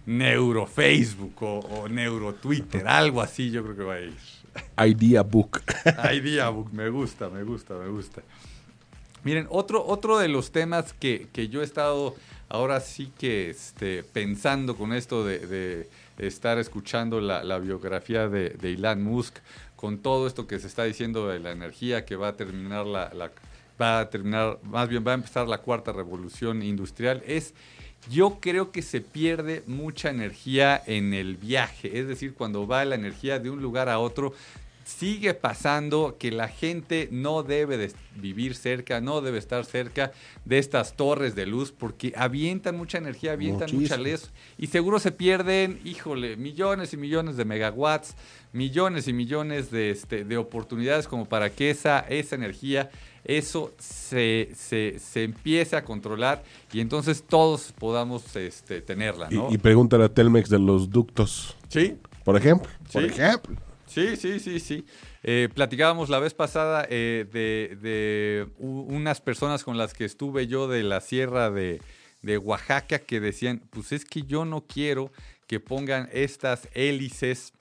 [0.05, 4.13] Neurofacebook o, o Neurotwitter, algo así yo creo que va a ir.
[4.85, 5.63] Idea Book.
[6.13, 8.21] Idea Book, me gusta, me gusta, me gusta.
[9.23, 12.13] Miren, otro, otro de los temas que, yo he estado
[12.49, 19.37] ahora sí que este, pensando con esto de, estar escuchando la, biografía de, Elon Musk,
[19.75, 23.31] con todo esto que se está diciendo de la energía, que va a terminar la
[23.79, 27.53] va a terminar, más bien va a empezar la cuarta revolución industrial, es
[28.09, 32.95] yo creo que se pierde mucha energía en el viaje, es decir, cuando va la
[32.95, 34.33] energía de un lugar a otro,
[34.89, 40.11] sigue pasando que la gente no debe de vivir cerca, no debe estar cerca
[40.45, 45.11] de estas torres de luz porque avientan mucha energía, avientan mucha luz y seguro se
[45.11, 48.15] pierden, híjole, millones y millones de megawatts,
[48.51, 52.89] millones y millones de, este, de oportunidades como para que esa, esa energía
[53.25, 59.29] eso se, se, empiece a controlar y entonces todos podamos este, tenerla.
[59.51, 61.55] Y, pregúntale a Telmex de los ductos.
[61.67, 61.97] Sí.
[62.23, 62.71] Por ejemplo.
[62.91, 63.68] Por ejemplo.
[63.89, 64.85] Sí, sí, sí, sí.
[65.23, 70.83] Eh, platicábamos la vez pasada eh, de, unas personas con las que estuve yo de
[70.83, 71.81] la sierra de,
[72.37, 75.11] Oaxaca que decían, pues es que yo no quiero
[75.47, 77.53] que pongan estas hélices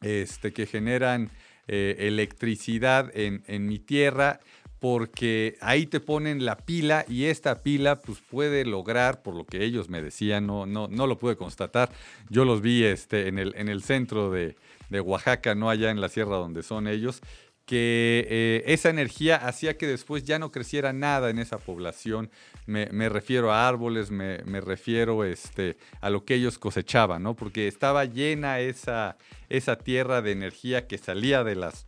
[0.00, 1.30] este, que generan
[1.68, 4.40] eh, electricidad en, en mi tierra
[4.82, 9.62] porque ahí te ponen la pila y esta pila pues puede lograr, por lo que
[9.62, 11.92] ellos me decían, no, no, no lo pude constatar,
[12.30, 14.56] yo los vi este, en, el, en el centro de,
[15.00, 17.20] Oaxaca, no allá en la sierra donde son ellos,
[17.66, 22.30] que eh, esa energía hacía que después ya no creciera nada en esa población.
[22.66, 27.34] Me, refiero a árboles, me, refiero este, a lo que ellos cosechaban, ¿no?
[27.34, 29.16] Porque estaba llena esa,
[29.48, 31.86] esa tierra de energía que salía de las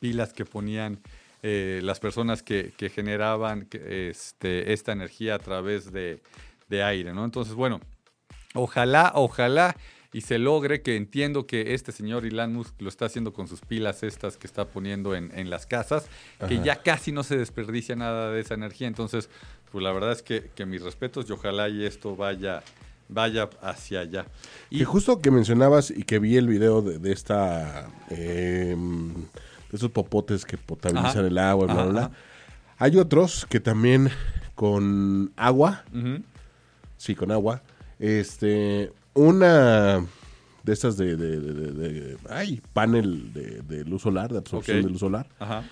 [0.00, 1.00] pilas que ponían
[1.42, 6.20] eh, las personas que, que generaban este, esta energía a través de,
[6.68, 7.24] de aire, ¿no?
[7.24, 7.80] Entonces, bueno,
[8.54, 9.76] ojalá, ojalá
[10.12, 13.60] y se logre, que entiendo que este señor Elon Musk lo está haciendo con sus
[13.60, 16.06] pilas estas que está poniendo en, en las casas,
[16.48, 18.88] que ya casi no se desperdicia nada de esa energía.
[18.88, 19.28] Entonces,
[19.70, 22.62] pues la verdad es que, que mis respetos y ojalá y esto vaya,
[23.08, 24.26] vaya hacia allá.
[24.68, 27.88] Y Que justo que mencionabas y que vi el video de, de esta.
[28.10, 28.74] eh,
[29.70, 31.26] de esos popotes que potabilizan Ajá.
[31.28, 32.00] el agua, bla, Ajá, bla, bla.
[32.06, 32.14] ajá.
[32.78, 34.10] Hay otros que también
[34.56, 35.84] con agua,
[36.96, 37.62] sí, con agua,
[38.00, 38.90] este,
[39.20, 40.04] una
[40.62, 44.88] de estas de, de, de- de- de- ay, panel de, luz solar, de absorción de
[44.90, 45.64] luz solar, ajá,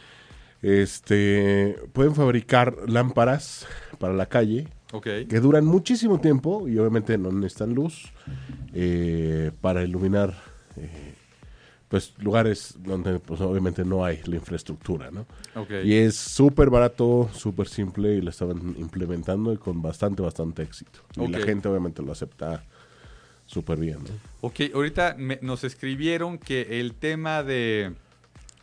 [0.63, 3.67] este, pueden fabricar lámparas
[3.99, 5.07] para la calle ok.
[5.29, 8.13] que duran muchísimo tiempo y obviamente no necesitan luz
[8.75, 10.35] eh, para iluminar
[10.77, 11.15] eh,
[11.89, 15.27] pues lugares donde pues obviamente no hay la infraestructura, ¿no?
[15.55, 15.71] ok.
[15.85, 21.01] Y es súper barato, súper simple y lo estaban implementando y con bastante, bastante éxito.
[21.17, 22.65] Y la gente obviamente lo acepta
[23.49, 24.11] súper bien, ¿no?
[24.43, 27.93] Ok, ahorita me- nos escribieron que el tema de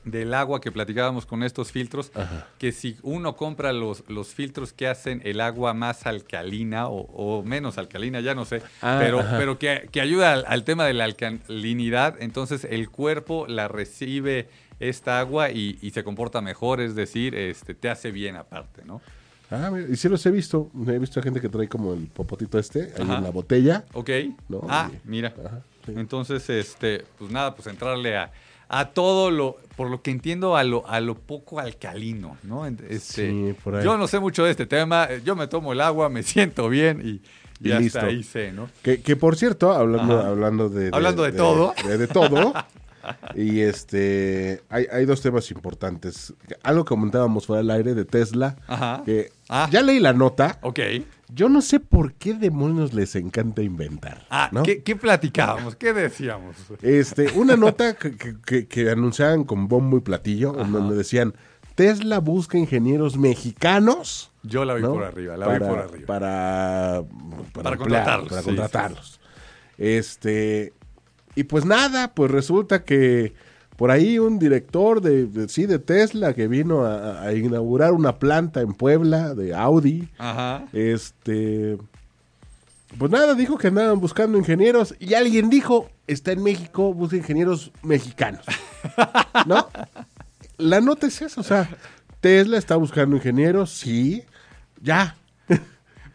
[0.06, 2.46] del agua que platicábamos con estos filtros, Ajá.
[2.60, 7.42] que si uno compra los, los filtros que hacen el agua más alcalina o, o
[7.44, 9.36] menos alcalina, ya no sé, Ah, pero, ajá.
[9.40, 14.48] pero que, que ayuda al, al tema de la alcalinidad, entonces el cuerpo la recibe
[14.80, 19.02] esta agua y, y se comporta mejor, es decir, este, te hace bien aparte, ¿no?
[19.52, 20.72] Ah, mira, y sí los he visto.
[20.88, 23.18] He visto a gente que trae como el popotito este ahí Ajá.
[23.18, 23.86] en la botella.
[23.94, 24.10] Ok.
[24.50, 25.34] No, ah, y- mira.
[25.46, 25.94] Ajá, sí.
[25.96, 28.32] Entonces, este, pues nada, pues entrarle a,
[28.68, 32.66] a todo lo, por lo que entiendo, a lo, a lo poco alcalino, ¿no?
[32.66, 33.84] Este, Sí, por ahí.
[33.86, 36.68] Yo no sé mucho de este tema, eh, yo me tomo el agua, me siento
[36.68, 37.10] bien y,
[37.66, 38.00] y Y hasta listo.
[38.00, 38.68] ahí sé, ¿no?
[38.82, 40.30] Que, que por cierto, hablando, Ajá.
[40.30, 41.74] hablando de, Hablando de todo.
[41.88, 42.54] De, de todo.
[43.36, 46.34] y este hay, hay dos temas importantes.
[46.64, 48.56] Algo que comentábamos fuera del aire de Tesla.
[48.68, 49.02] Ajá.
[49.06, 49.68] Que Ah.
[49.72, 50.58] ya leí la nota.
[50.62, 50.80] Ok.
[51.34, 54.26] Yo no sé por qué demonios les encanta inventar.
[54.30, 54.64] Ah, ¿no?
[54.64, 55.76] ¿qué, qué platicábamos?
[55.76, 56.56] ¿Qué decíamos?
[56.82, 61.34] Este, una nota que, que- anunciaban con bombo y platillo, donde decían
[61.76, 64.32] Tesla busca ingenieros mexicanos.
[64.44, 64.94] Yo la vi ¿no?
[64.94, 66.06] por arriba, la para, vi por arriba.
[66.08, 67.04] Para,
[67.54, 69.20] Para emplear, contratarlos, Para sí, contratarlos.
[69.78, 70.74] Este,
[71.36, 73.34] y pues nada, pues resulta que
[73.76, 78.18] por ahí un director de, de- sí, de Tesla que vino a, a inaugurar una
[78.20, 80.64] planta en Puebla de Audi, Ajá.
[80.74, 81.78] este,
[82.98, 87.72] pues nada, dijo que andaban buscando ingenieros y alguien dijo, está en México, busca ingenieros
[87.84, 88.46] mexicanos.
[89.46, 89.68] ¿No?
[90.58, 91.68] La nota es eso, o sea,
[92.22, 94.24] Tesla está buscando ingenieros, sí,
[94.82, 95.18] ya.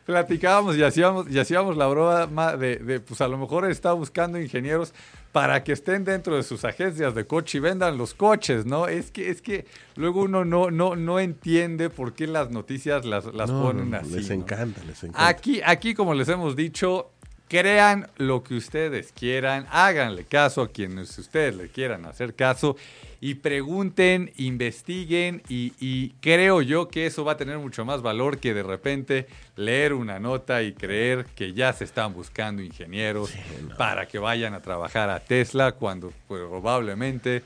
[0.07, 4.41] Platicábamos y hacíamos, y hacíamos la broma de, de, pues a lo mejor está buscando
[4.41, 4.93] ingenieros
[5.33, 8.89] para que estén dentro de sus agencias de coche y vendan los coches, ¿no?
[8.89, 13.27] Es que, es que luego uno no, no, no entiende por qué las noticias las,
[13.27, 14.11] las No, ponen así.
[14.11, 15.29] Les encanta, les encanta.
[15.29, 17.11] Aquí, aquí, como les hemos dicho,
[17.51, 22.77] crean lo que ustedes quieran, háganle caso a quienes ustedes le quieran hacer caso
[23.21, 28.39] y pregunten, investiguen y, y creo yo que eso va a tener mucho más valor
[28.39, 29.27] que de repente
[29.57, 33.33] leer una nota y creer que ya se están buscando ingenieros
[33.77, 37.43] para que vayan a trabajar a Tesla cuando pues, probablemente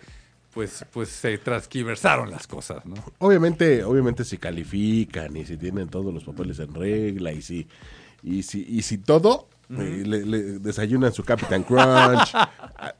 [0.52, 2.94] pues, pues se transquiversaron las cosas, ¿no?
[3.20, 7.66] Obviamente, obviamente si califican y si tienen todos los papeles en regla y si,
[8.22, 9.48] y si, y si todo,
[9.82, 12.32] le, le desayunan su Captain Crunch,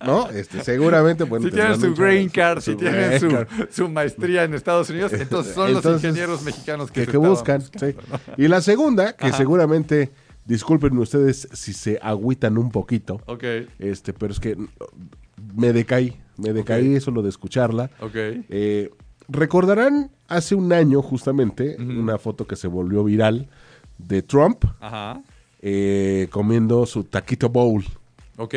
[0.04, 0.28] ¿no?
[0.30, 4.54] Este, seguramente, bueno, Si tienen tendrán su green card, si tienen su, su maestría en
[4.54, 7.62] Estados Unidos, entonces son los ingenieros mexicanos que, buscan.
[7.62, 7.94] sí.
[8.10, 8.18] ¿no?
[8.36, 9.36] Y la segunda, que Ajá.
[9.36, 10.10] seguramente,
[10.44, 13.44] disculpen ustedes si se agüitan un poquito, Ok,
[13.78, 14.56] este, pero es que
[15.54, 17.90] me decaí, me decaí solo de escucharla.
[18.00, 18.14] ok.
[18.14, 18.90] Eh,
[19.26, 23.48] Recordarán hace un año justamente una foto que se volvió viral
[23.96, 25.22] de Trump Ajá,
[25.66, 27.82] eh, comiendo su taquito bowl.
[28.36, 28.54] ok,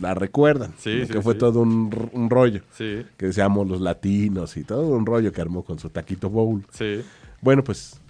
[0.00, 1.38] La recuerdan, Sí, sí, que fue sí.
[1.40, 1.90] todo un,
[2.30, 2.60] rollo.
[2.72, 6.64] sí, Que decíamos los latinos y todo un rollo que armó con su taquito bowl.
[6.72, 7.02] sí.
[7.42, 8.00] Bueno, pues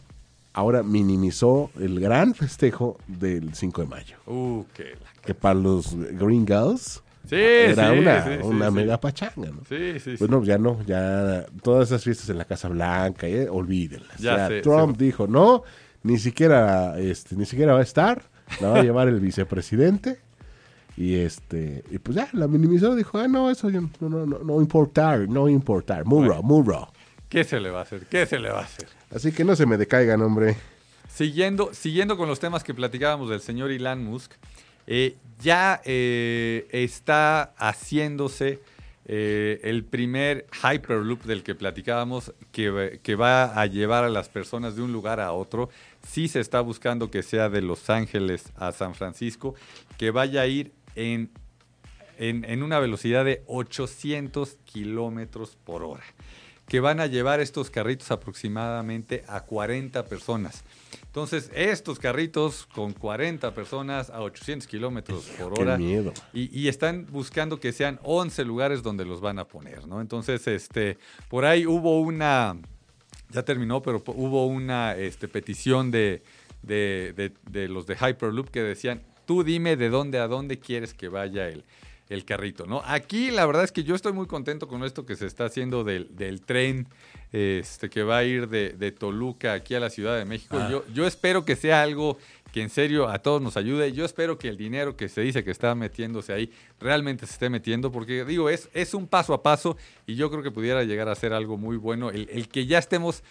[0.52, 4.16] ahora minimizó el gran festejo del 5 de mayo.
[4.26, 9.00] Uh, qué la- Que para los Green Girls Sí, era sí, una, sí, una mega
[9.00, 9.62] pachanga, ¿no?
[9.68, 10.14] Sí, sí, sí.
[10.16, 14.16] Pues no, ya no, ya todas esas fiestas en la Casa Blanca, eh, olvídenlas.
[14.20, 15.64] Ya sé, Trump dijo, no,
[16.06, 18.22] ni siquiera, este, ni siquiera va a estar,
[18.60, 20.20] la va a llevar el vicepresidente
[20.96, 24.38] Y este, y pues ya, la minimizó, dijo, ah, no, eso yo no, no, no,
[24.38, 26.86] no importar, no importar, raw, muy raw.
[27.28, 28.06] ¿Qué se le va a hacer?
[28.06, 28.88] ¿Qué se le va a hacer?
[29.14, 30.56] Así que no se me decaigan, hombre.
[31.12, 34.32] Siguiendo, siguiendo con los temas que platicábamos del señor Elon Musk,
[34.86, 38.60] eh, ya eh, está haciéndose
[39.08, 44.74] eh, el primer Hyperloop del que platicábamos, que, que va a llevar a las personas
[44.74, 45.68] de un lugar a otro.
[46.06, 49.54] Sí se está buscando que sea de Los Ángeles a San Francisco,
[49.98, 51.30] que vaya a ir en,
[52.18, 56.04] en, en una velocidad de 800 kilómetros por hora
[56.68, 60.64] que van a llevar estos carritos aproximadamente a 40 personas.
[61.04, 65.78] Entonces, estos carritos con 40 personas a 800 kilómetros por Qué hora.
[65.78, 66.12] miedo.
[66.32, 70.00] Y, y están buscando que sean 11 lugares donde los van a poner, ¿no?
[70.00, 70.98] Entonces, este,
[71.28, 72.56] por ahí hubo una,
[73.30, 76.22] ya terminó, pero hubo una este, petición de,
[76.62, 80.94] de, de- de los de Hyperloop que decían, tú dime de dónde a dónde quieres
[80.94, 81.64] que vaya el,
[82.08, 82.82] el carrito, ¿no?
[82.84, 85.84] Aquí la verdad es que yo estoy muy contento con esto que se está haciendo
[85.84, 86.88] del, del tren
[87.32, 90.56] este, que va a ir de, de Toluca aquí a la Ciudad de México.
[90.58, 90.68] Ah.
[90.70, 92.18] Yo, yo espero que sea algo
[92.52, 93.92] que en serio a todos nos ayude.
[93.92, 96.50] Yo espero que el dinero que se dice que está metiéndose ahí
[96.80, 99.76] realmente se esté metiendo, porque digo, es, es un paso a paso
[100.06, 102.78] y yo creo que pudiera llegar a ser algo muy bueno el, el que ya
[102.78, 103.22] estemos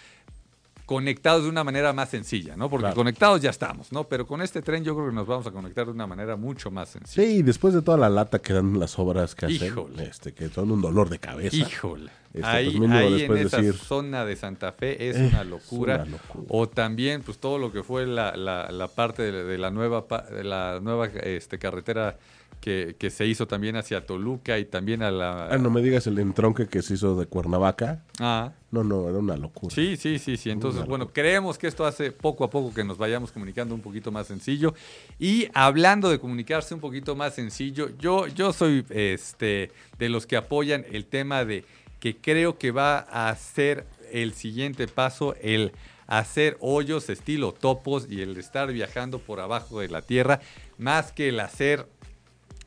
[0.86, 2.70] conectados de una manera más sencilla, ¿no?
[2.70, 2.96] Porque Claro.
[2.96, 4.04] conectados ya estamos, ¿no?
[4.06, 6.70] Pero con este tren yo creo que nos vamos a conectar de una manera mucho
[6.72, 7.26] más sencilla.
[7.28, 10.04] Sí, y después de toda la lata que dan las obras que hacen, Híjole.
[10.04, 11.56] este, que son un dolor de cabeza.
[11.56, 12.12] Híjole.
[12.34, 15.42] Este, ahí pues, mínimo ahí en esa decir- zona de Santa Fe es Eh, una
[15.42, 15.96] es locura.
[15.96, 16.46] una locura.
[16.50, 20.06] O también, pues todo lo que fue la, la- la parte de, de la nueva
[20.30, 22.18] de la nueva este, carretera
[22.62, 25.48] que, que se hizo también hacia Toluca y también a la.
[25.50, 28.04] Ah, no me digas el entronque que se hizo de Cuernavaca.
[28.20, 29.74] Ah, No, no, era una locura.
[29.74, 30.50] Sí, sí, sí, sí.
[30.50, 31.22] Entonces, Una bueno, locura.
[31.22, 34.74] creemos que esto hace poco a poco que nos vayamos comunicando un poquito más sencillo.
[35.20, 40.36] Y hablando de comunicarse un poquito más sencillo, yo, yo soy este, de los que
[40.38, 41.64] apoyan el tema de
[42.00, 45.72] que creo que va a ser el siguiente paso, el
[46.08, 50.40] hacer hoyos estilo topos y el estar viajando por abajo de la tierra,
[50.78, 51.88] más que el hacer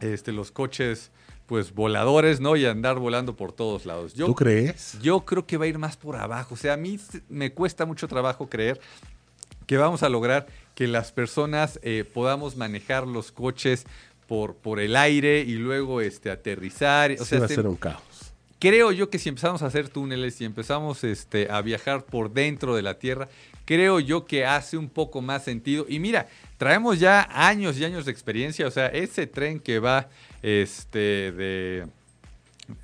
[0.01, 1.11] este, los coches
[1.47, 2.57] pues voladores, ¿no?
[2.57, 4.13] Y andar volando por todos lados.
[4.15, 4.99] Yo ¿Tú crees?
[5.01, 6.55] yo creo que va a ir más por abajo.
[6.55, 6.99] O sea, a mí
[7.31, 8.79] me cuesta mucho trabajo creer
[9.67, 13.87] que vamos a lograr que las personas eh, podamos manejar los coches
[14.27, 17.13] por, por el aire y luego este, aterrizar.
[17.13, 18.03] O Sí sea, va a se- ser un caos.
[18.59, 22.77] creo yo que si empezamos a hacer túneles y empezamos este, a viajar por dentro
[22.77, 23.29] de la Tierra,
[23.69, 25.85] creo yo que hace un poco más sentido.
[25.91, 28.67] Y mira, traemos ya años y años de experiencia.
[28.67, 30.09] O sea, ese tren que va
[30.43, 31.87] este, de...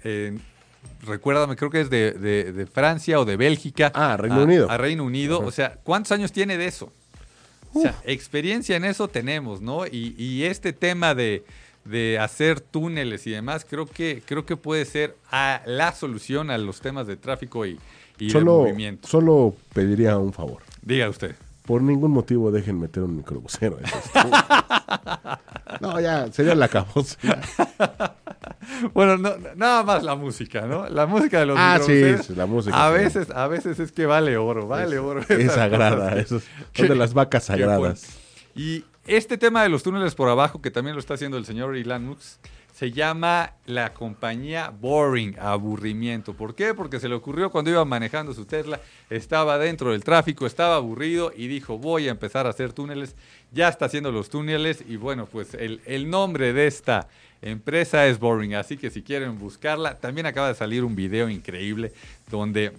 [0.05, 0.39] eh,
[1.07, 3.91] recuérdame, creo que es de, de- de Francia o de Bélgica.
[3.95, 4.71] Ah, Reino a- Unido.
[4.71, 5.39] A Reino Unido.
[5.39, 5.47] Ajá.
[5.47, 6.93] O sea, ¿cuántos años tiene de eso?
[7.73, 9.87] O sea, experiencia en eso tenemos, ¿no?
[9.87, 11.45] Y, y este tema de,
[11.87, 16.59] de hacer túneles y demás, creo que, creo que puede ser a la solución a
[16.59, 17.81] los temas de tráfico y,
[18.19, 19.09] y de Solo, movimiento.
[19.09, 20.63] solo pediría un favor.
[20.83, 21.35] Diga usted.
[21.67, 23.79] Por ningún motivo dejen meter un microbusero.
[25.81, 27.19] no, ya, sería la cabosa.
[28.95, 30.89] Bueno, no- nada más la música, ¿no?
[30.89, 32.03] La música de los Ah, sí,
[32.35, 32.99] la música, A sí.
[33.05, 35.21] veces, a veces es que vale oro, vale oro.
[35.29, 36.19] Es sagrada.
[36.19, 38.07] esos son de las vacas sagradas.
[38.57, 41.77] Y este tema de los túneles por abajo, que también lo está haciendo el señor
[41.77, 42.41] Elon Musk,
[42.75, 46.35] se llama la compañía Boring, aburrimiento.
[46.35, 46.75] ¿Por qué?
[46.75, 51.33] Porque se le ocurrió cuando iba manejando su Tesla, estaba dentro del tráfico, estaba aburrido
[51.37, 53.15] y dijo, voy a empezar a hacer túneles.
[53.53, 57.07] Ya está haciendo los túneles y bueno, pues el, el nombre de esta
[57.43, 61.93] empresa es Boring, así que si quieren buscarla, también acaba de salir un video increíble
[62.29, 62.73] donde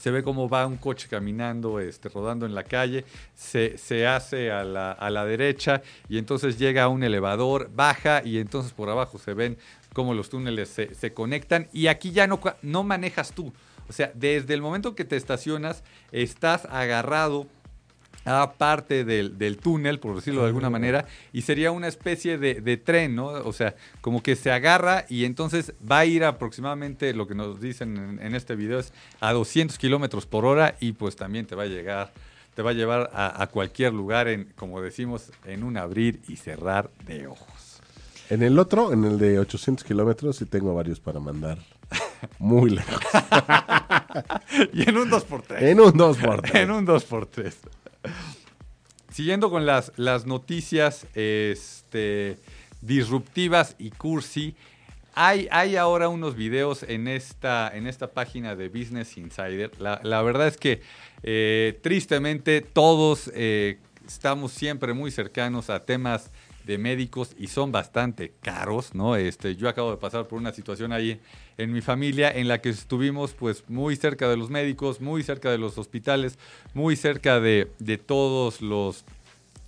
[0.00, 4.50] se ve cómo va un coche caminando, este, rodando en la calle, se, se hace
[4.50, 8.88] a la, a la derecha y entonces llega a un elevador, baja y entonces por
[8.88, 9.58] abajo se ven
[9.92, 13.52] cómo los túneles se, se conectan y aquí ya no, no manejas tú.
[13.88, 17.46] O sea, desde el momento que te estacionas, estás agarrado
[18.26, 22.60] a parte del, del túnel, por decirlo de alguna manera, y sería una especie de,
[22.60, 23.26] de tren, ¿no?
[23.26, 27.60] O sea, como que se agarra y entonces va a ir aproximadamente, lo que nos
[27.60, 31.54] dicen en, en este video es a 200 kilómetros por hora y pues también te
[31.54, 32.12] va a llegar,
[32.54, 36.36] te va a llevar a, a cualquier lugar, en, como decimos, en un abrir y
[36.36, 37.80] cerrar de ojos.
[38.28, 41.58] En el otro, en el de 800 kilómetros, sí tengo varios para mandar
[42.40, 43.00] muy lejos.
[44.72, 45.62] y en un 2x3.
[45.62, 46.54] en un 2 por tres.
[46.56, 47.54] en un 2x3.
[49.10, 52.38] Siguiendo con las, las noticias este,
[52.82, 54.54] disruptivas y cursi,
[55.14, 59.70] hay, hay ahora unos videos en esta, en esta página de Business Insider.
[59.80, 60.82] La, la verdad es que
[61.22, 66.30] eh, tristemente todos eh, estamos siempre muy cercanos a temas
[66.66, 69.14] de médicos y son bastante caros, ¿no?
[69.14, 71.20] Este, yo acabo de pasar por una situación ahí
[71.58, 75.50] en mi familia en la que estuvimos pues muy cerca de los médicos, muy cerca
[75.50, 76.38] de los hospitales,
[76.74, 79.04] muy cerca de, de todos los,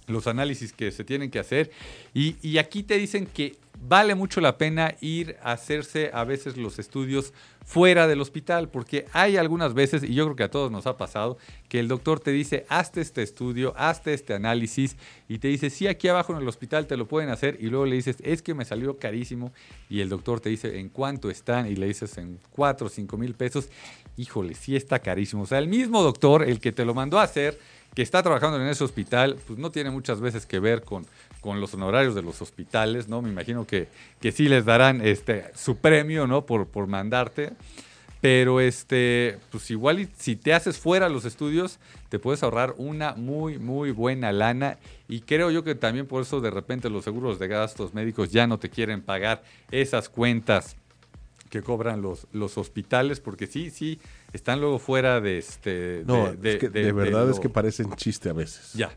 [0.09, 1.71] los análisis que se tienen que hacer.
[2.15, 6.57] Y, y aquí te dicen que vale mucho la pena ir a hacerse a veces
[6.57, 7.33] los estudios
[7.65, 10.97] fuera del hospital, porque hay algunas veces, y yo creo que a todos nos ha
[10.97, 11.37] pasado,
[11.69, 14.97] que el doctor te dice, hazte este estudio, hazte este análisis,
[15.29, 17.85] y te dice, sí, aquí abajo en el hospital te lo pueden hacer, y luego
[17.85, 19.53] le dices, es que me salió carísimo,
[19.91, 21.67] y el doctor te dice, ¿en cuánto están?
[21.67, 23.69] Y le dices, en 4 o 5 mil pesos,
[24.17, 25.43] híjole, sí está carísimo.
[25.43, 27.59] O sea, el mismo doctor, el que te lo mandó a hacer,
[27.99, 31.05] que está trabajando en ese hospital, pues no tiene muchas veces que ver con,
[31.41, 33.23] con los honorarios de los hospitales, ¿no?
[33.23, 33.89] Me imagino que,
[34.21, 36.47] que sí les darán este, su premio, ¿no?
[36.47, 37.55] Por, por mandarte.
[38.21, 43.59] Pero este, pues igual si te haces fuera los estudios, te puedes ahorrar una muy,
[43.59, 44.79] muy buena lana.
[45.09, 48.47] Y creo yo que también por eso de repente los seguros de gastos médicos ya
[48.47, 49.43] no te quieren pagar
[49.73, 50.77] esas cuentas
[51.51, 53.99] que cobran los, los hospitales, porque sí, sí,
[54.33, 56.03] están luego fuera de este...
[56.07, 58.73] No, de, es que de, verdad es que parecen chiste a veces.
[58.75, 58.91] Ya.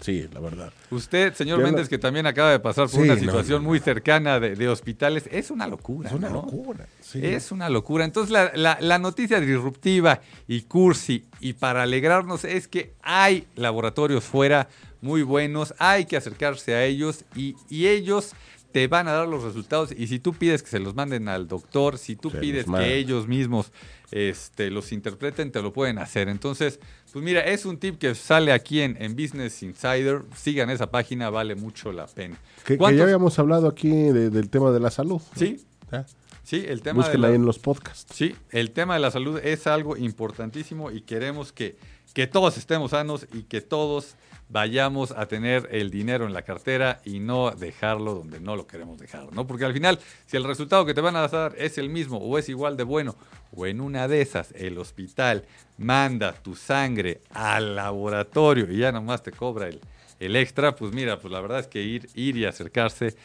[0.00, 0.72] Sí, la verdad.
[0.90, 3.78] Usted, señor Ya Méndez, que también acaba de pasar por Sí, una situación no, muy
[3.78, 6.08] cercana de, hospitales, es una locura.
[6.08, 6.88] Es una locura.
[7.00, 7.20] sí.
[7.24, 8.04] Es una locura.
[8.04, 14.24] Entonces, la, la- la noticia disruptiva y cursi, y para alegrarnos, es que hay laboratorios
[14.24, 14.68] fuera
[15.02, 18.32] muy buenos, hay que acercarse a ellos y, y ellos
[18.72, 19.92] te van a dar los resultados.
[19.96, 22.96] Y si tú pides que se los manden al doctor, si tú Se pides que
[22.96, 23.70] ellos mismos
[24.10, 26.28] este, los interpreten, te lo pueden hacer.
[26.28, 26.80] Entonces,
[27.12, 30.22] pues mira, es un tip que sale aquí en, en Business Insider.
[30.36, 32.36] Sigan esa página, vale mucho la pena.
[32.64, 35.20] Que, que ¿Cuántos- ya habíamos hablado aquí de- del tema de la salud.
[35.36, 35.64] Sí,
[36.44, 38.14] sí, el tema de Búsquenla la- ahí en los podcasts.
[38.14, 41.76] Sí, el tema de la salud es algo importantísimo y queremos que,
[42.14, 44.16] que todos estemos sanos y que todos
[44.48, 48.98] vayamos a tener el dinero en la cartera y no dejarlo donde no lo queremos
[48.98, 49.46] dejar, ¿no?
[49.46, 52.36] Porque al final, si el resultado que te van a dar es el mismo o
[52.36, 53.16] es igual de bueno,
[53.56, 55.44] o en una de esas el hospital
[55.78, 59.80] manda tu sangre al laboratorio y ya nomás te cobra el,
[60.20, 63.16] el extra, pues mira, pues la verdad es que ir, ir y acercarse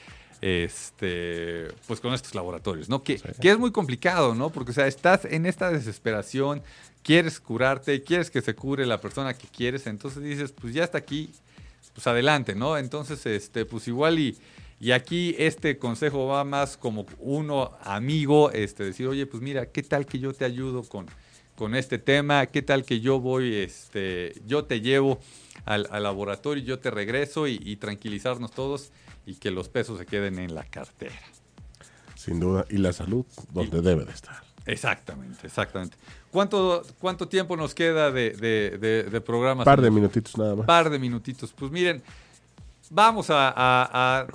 [0.41, 3.03] este, pues con estos laboratorios, ¿no?
[3.03, 4.49] Que, que es muy complicado, ¿no?
[4.49, 6.61] Porque, o sea, estás en esta desesperación,
[7.07, 10.97] quieres curarte, quieres que se cure la persona que quieres, entonces dices, pues ya está
[10.97, 11.31] aquí,
[11.93, 12.77] pues adelante, ¿no?
[12.77, 14.37] Entonces, este, pues igual y,
[14.81, 19.83] y aquí este consejo va más como uno amigo, este, decir, oye, pues mira, ¿qué
[19.83, 21.05] tal que yo te ayudo con,
[21.55, 22.45] con este tema?
[22.47, 25.21] ¿Qué tal que yo voy, este, yo te llevo
[25.63, 28.91] al, al laboratorio, yo te regreso y, y tranquilizarnos todos
[29.25, 31.15] y que los pesos se queden en la cartera?
[32.15, 32.65] Sin duda.
[32.69, 34.43] Y la salud, donde debe de estar.
[34.65, 35.95] Exactamente, exactamente.
[36.37, 39.63] ¿Cuánto, cuánto tiempo nos queda de, de, de, de programa?
[39.63, 40.67] Par de minutitos nada más.
[40.67, 41.51] par de minutitos.
[41.51, 42.03] Pues miren,
[42.91, 44.27] vamos a, a- a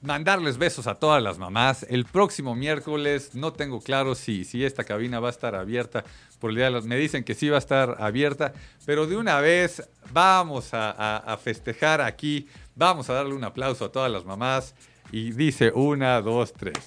[0.00, 1.84] mandarles besos a todas las mamás.
[1.90, 6.04] El próximo miércoles, no tengo claro si, si esta cabina va a estar abierta.
[6.38, 8.52] Por el día de las- me dicen que sí va a estar abierta,
[8.86, 9.82] pero de una vez
[10.12, 12.46] vamos a, a- a festejar aquí.
[12.76, 14.76] Vamos a darle un aplauso a todas las mamás.
[15.10, 16.78] Y dice una, dos, tres.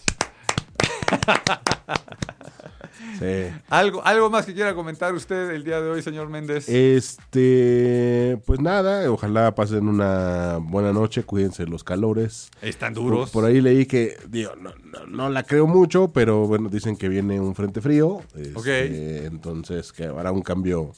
[3.19, 3.47] Sí.
[3.69, 6.67] ¿Algo, ¿Algo más que quiera comentar usted el día de hoy, señor Méndez?
[6.69, 12.49] Este, pues nada, ojalá pasen una buena noche, cuídense de los calores.
[12.61, 13.31] Están duros.
[13.31, 17.09] por ahí leí que, digo, no, no, no la creo mucho, pero bueno, dicen que
[17.09, 18.21] viene un frente frío.
[18.35, 18.67] este, Ok.
[19.31, 20.91] Entonces, que habrá un cambio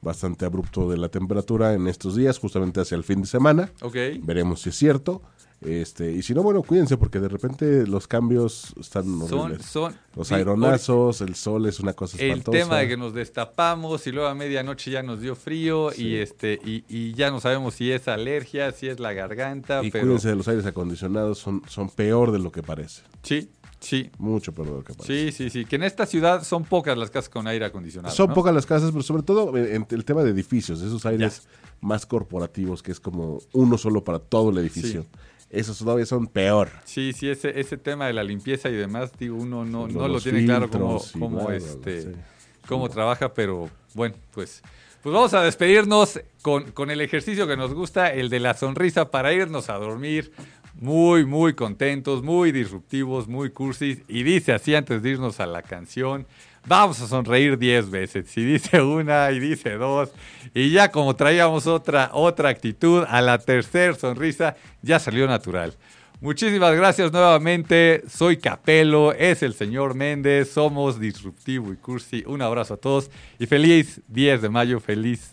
[0.00, 3.70] bastante abrupto de la temperatura en estos días, justamente hacia el fin de semana.
[3.82, 3.96] Ok.
[4.22, 5.22] Veremos si es cierto.
[5.64, 9.66] Este, y si no, bueno, cuídense, porque de repente los cambios están Son, horribles.
[9.66, 12.58] son Los sí, aeronazos, el sol es una cosa El espantosa.
[12.58, 16.58] tema de que nos destapamos y luego a medianoche ya nos dio frío y este
[16.64, 20.28] y, y ya no sabemos si es alergia, si es la garganta, Y pero cuídense
[20.28, 23.02] de los aires acondicionados, son, son peor de lo que parece.
[23.22, 23.50] sí,
[23.80, 25.30] sí, Mucho peor de lo que parece.
[25.30, 28.14] sí, sí, sí, que en esta ciudad son pocas las casas con aire acondicionado.
[28.14, 28.34] Son ¿no?
[28.34, 31.42] pocas las casas, pero sobre todo en el tema de edificios, esos aires
[31.80, 35.04] más corporativos, que es como uno solo para todo el edificio.
[35.52, 36.70] Esos todavía son peor.
[36.84, 40.18] Sí, sí, ese, ese tema de la limpieza y demás, digo, uno no, no lo
[40.18, 42.08] tiene claro cómo, cómo, este, sí.
[42.66, 44.62] cómo trabaja, pero bueno, pues,
[45.02, 49.10] pues vamos a despedirnos con, con el ejercicio que nos gusta, el de la sonrisa,
[49.10, 50.32] para irnos a dormir
[50.74, 53.98] muy, muy contentos, muy disruptivos, muy cursis.
[54.08, 56.26] Y dice así antes de irnos a la canción,
[56.66, 58.30] vamos a sonreír 10 veces.
[58.30, 60.10] Si dice una y dice dos,
[60.54, 65.74] y ya como traíamos otra, otra actitud, a la tercera sonrisa ya salió natural.
[66.20, 68.04] Muchísimas gracias nuevamente.
[68.08, 72.22] Soy Capelo, es el señor Méndez, somos Disruptivo y Cursi.
[72.26, 73.10] Un abrazo a todos
[73.40, 75.32] y feliz 10 de mayo, feliz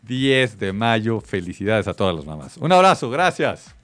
[0.00, 1.20] 10 de mayo.
[1.20, 2.56] Felicidades a todas las mamás.
[2.56, 3.74] Un abrazo, gracias.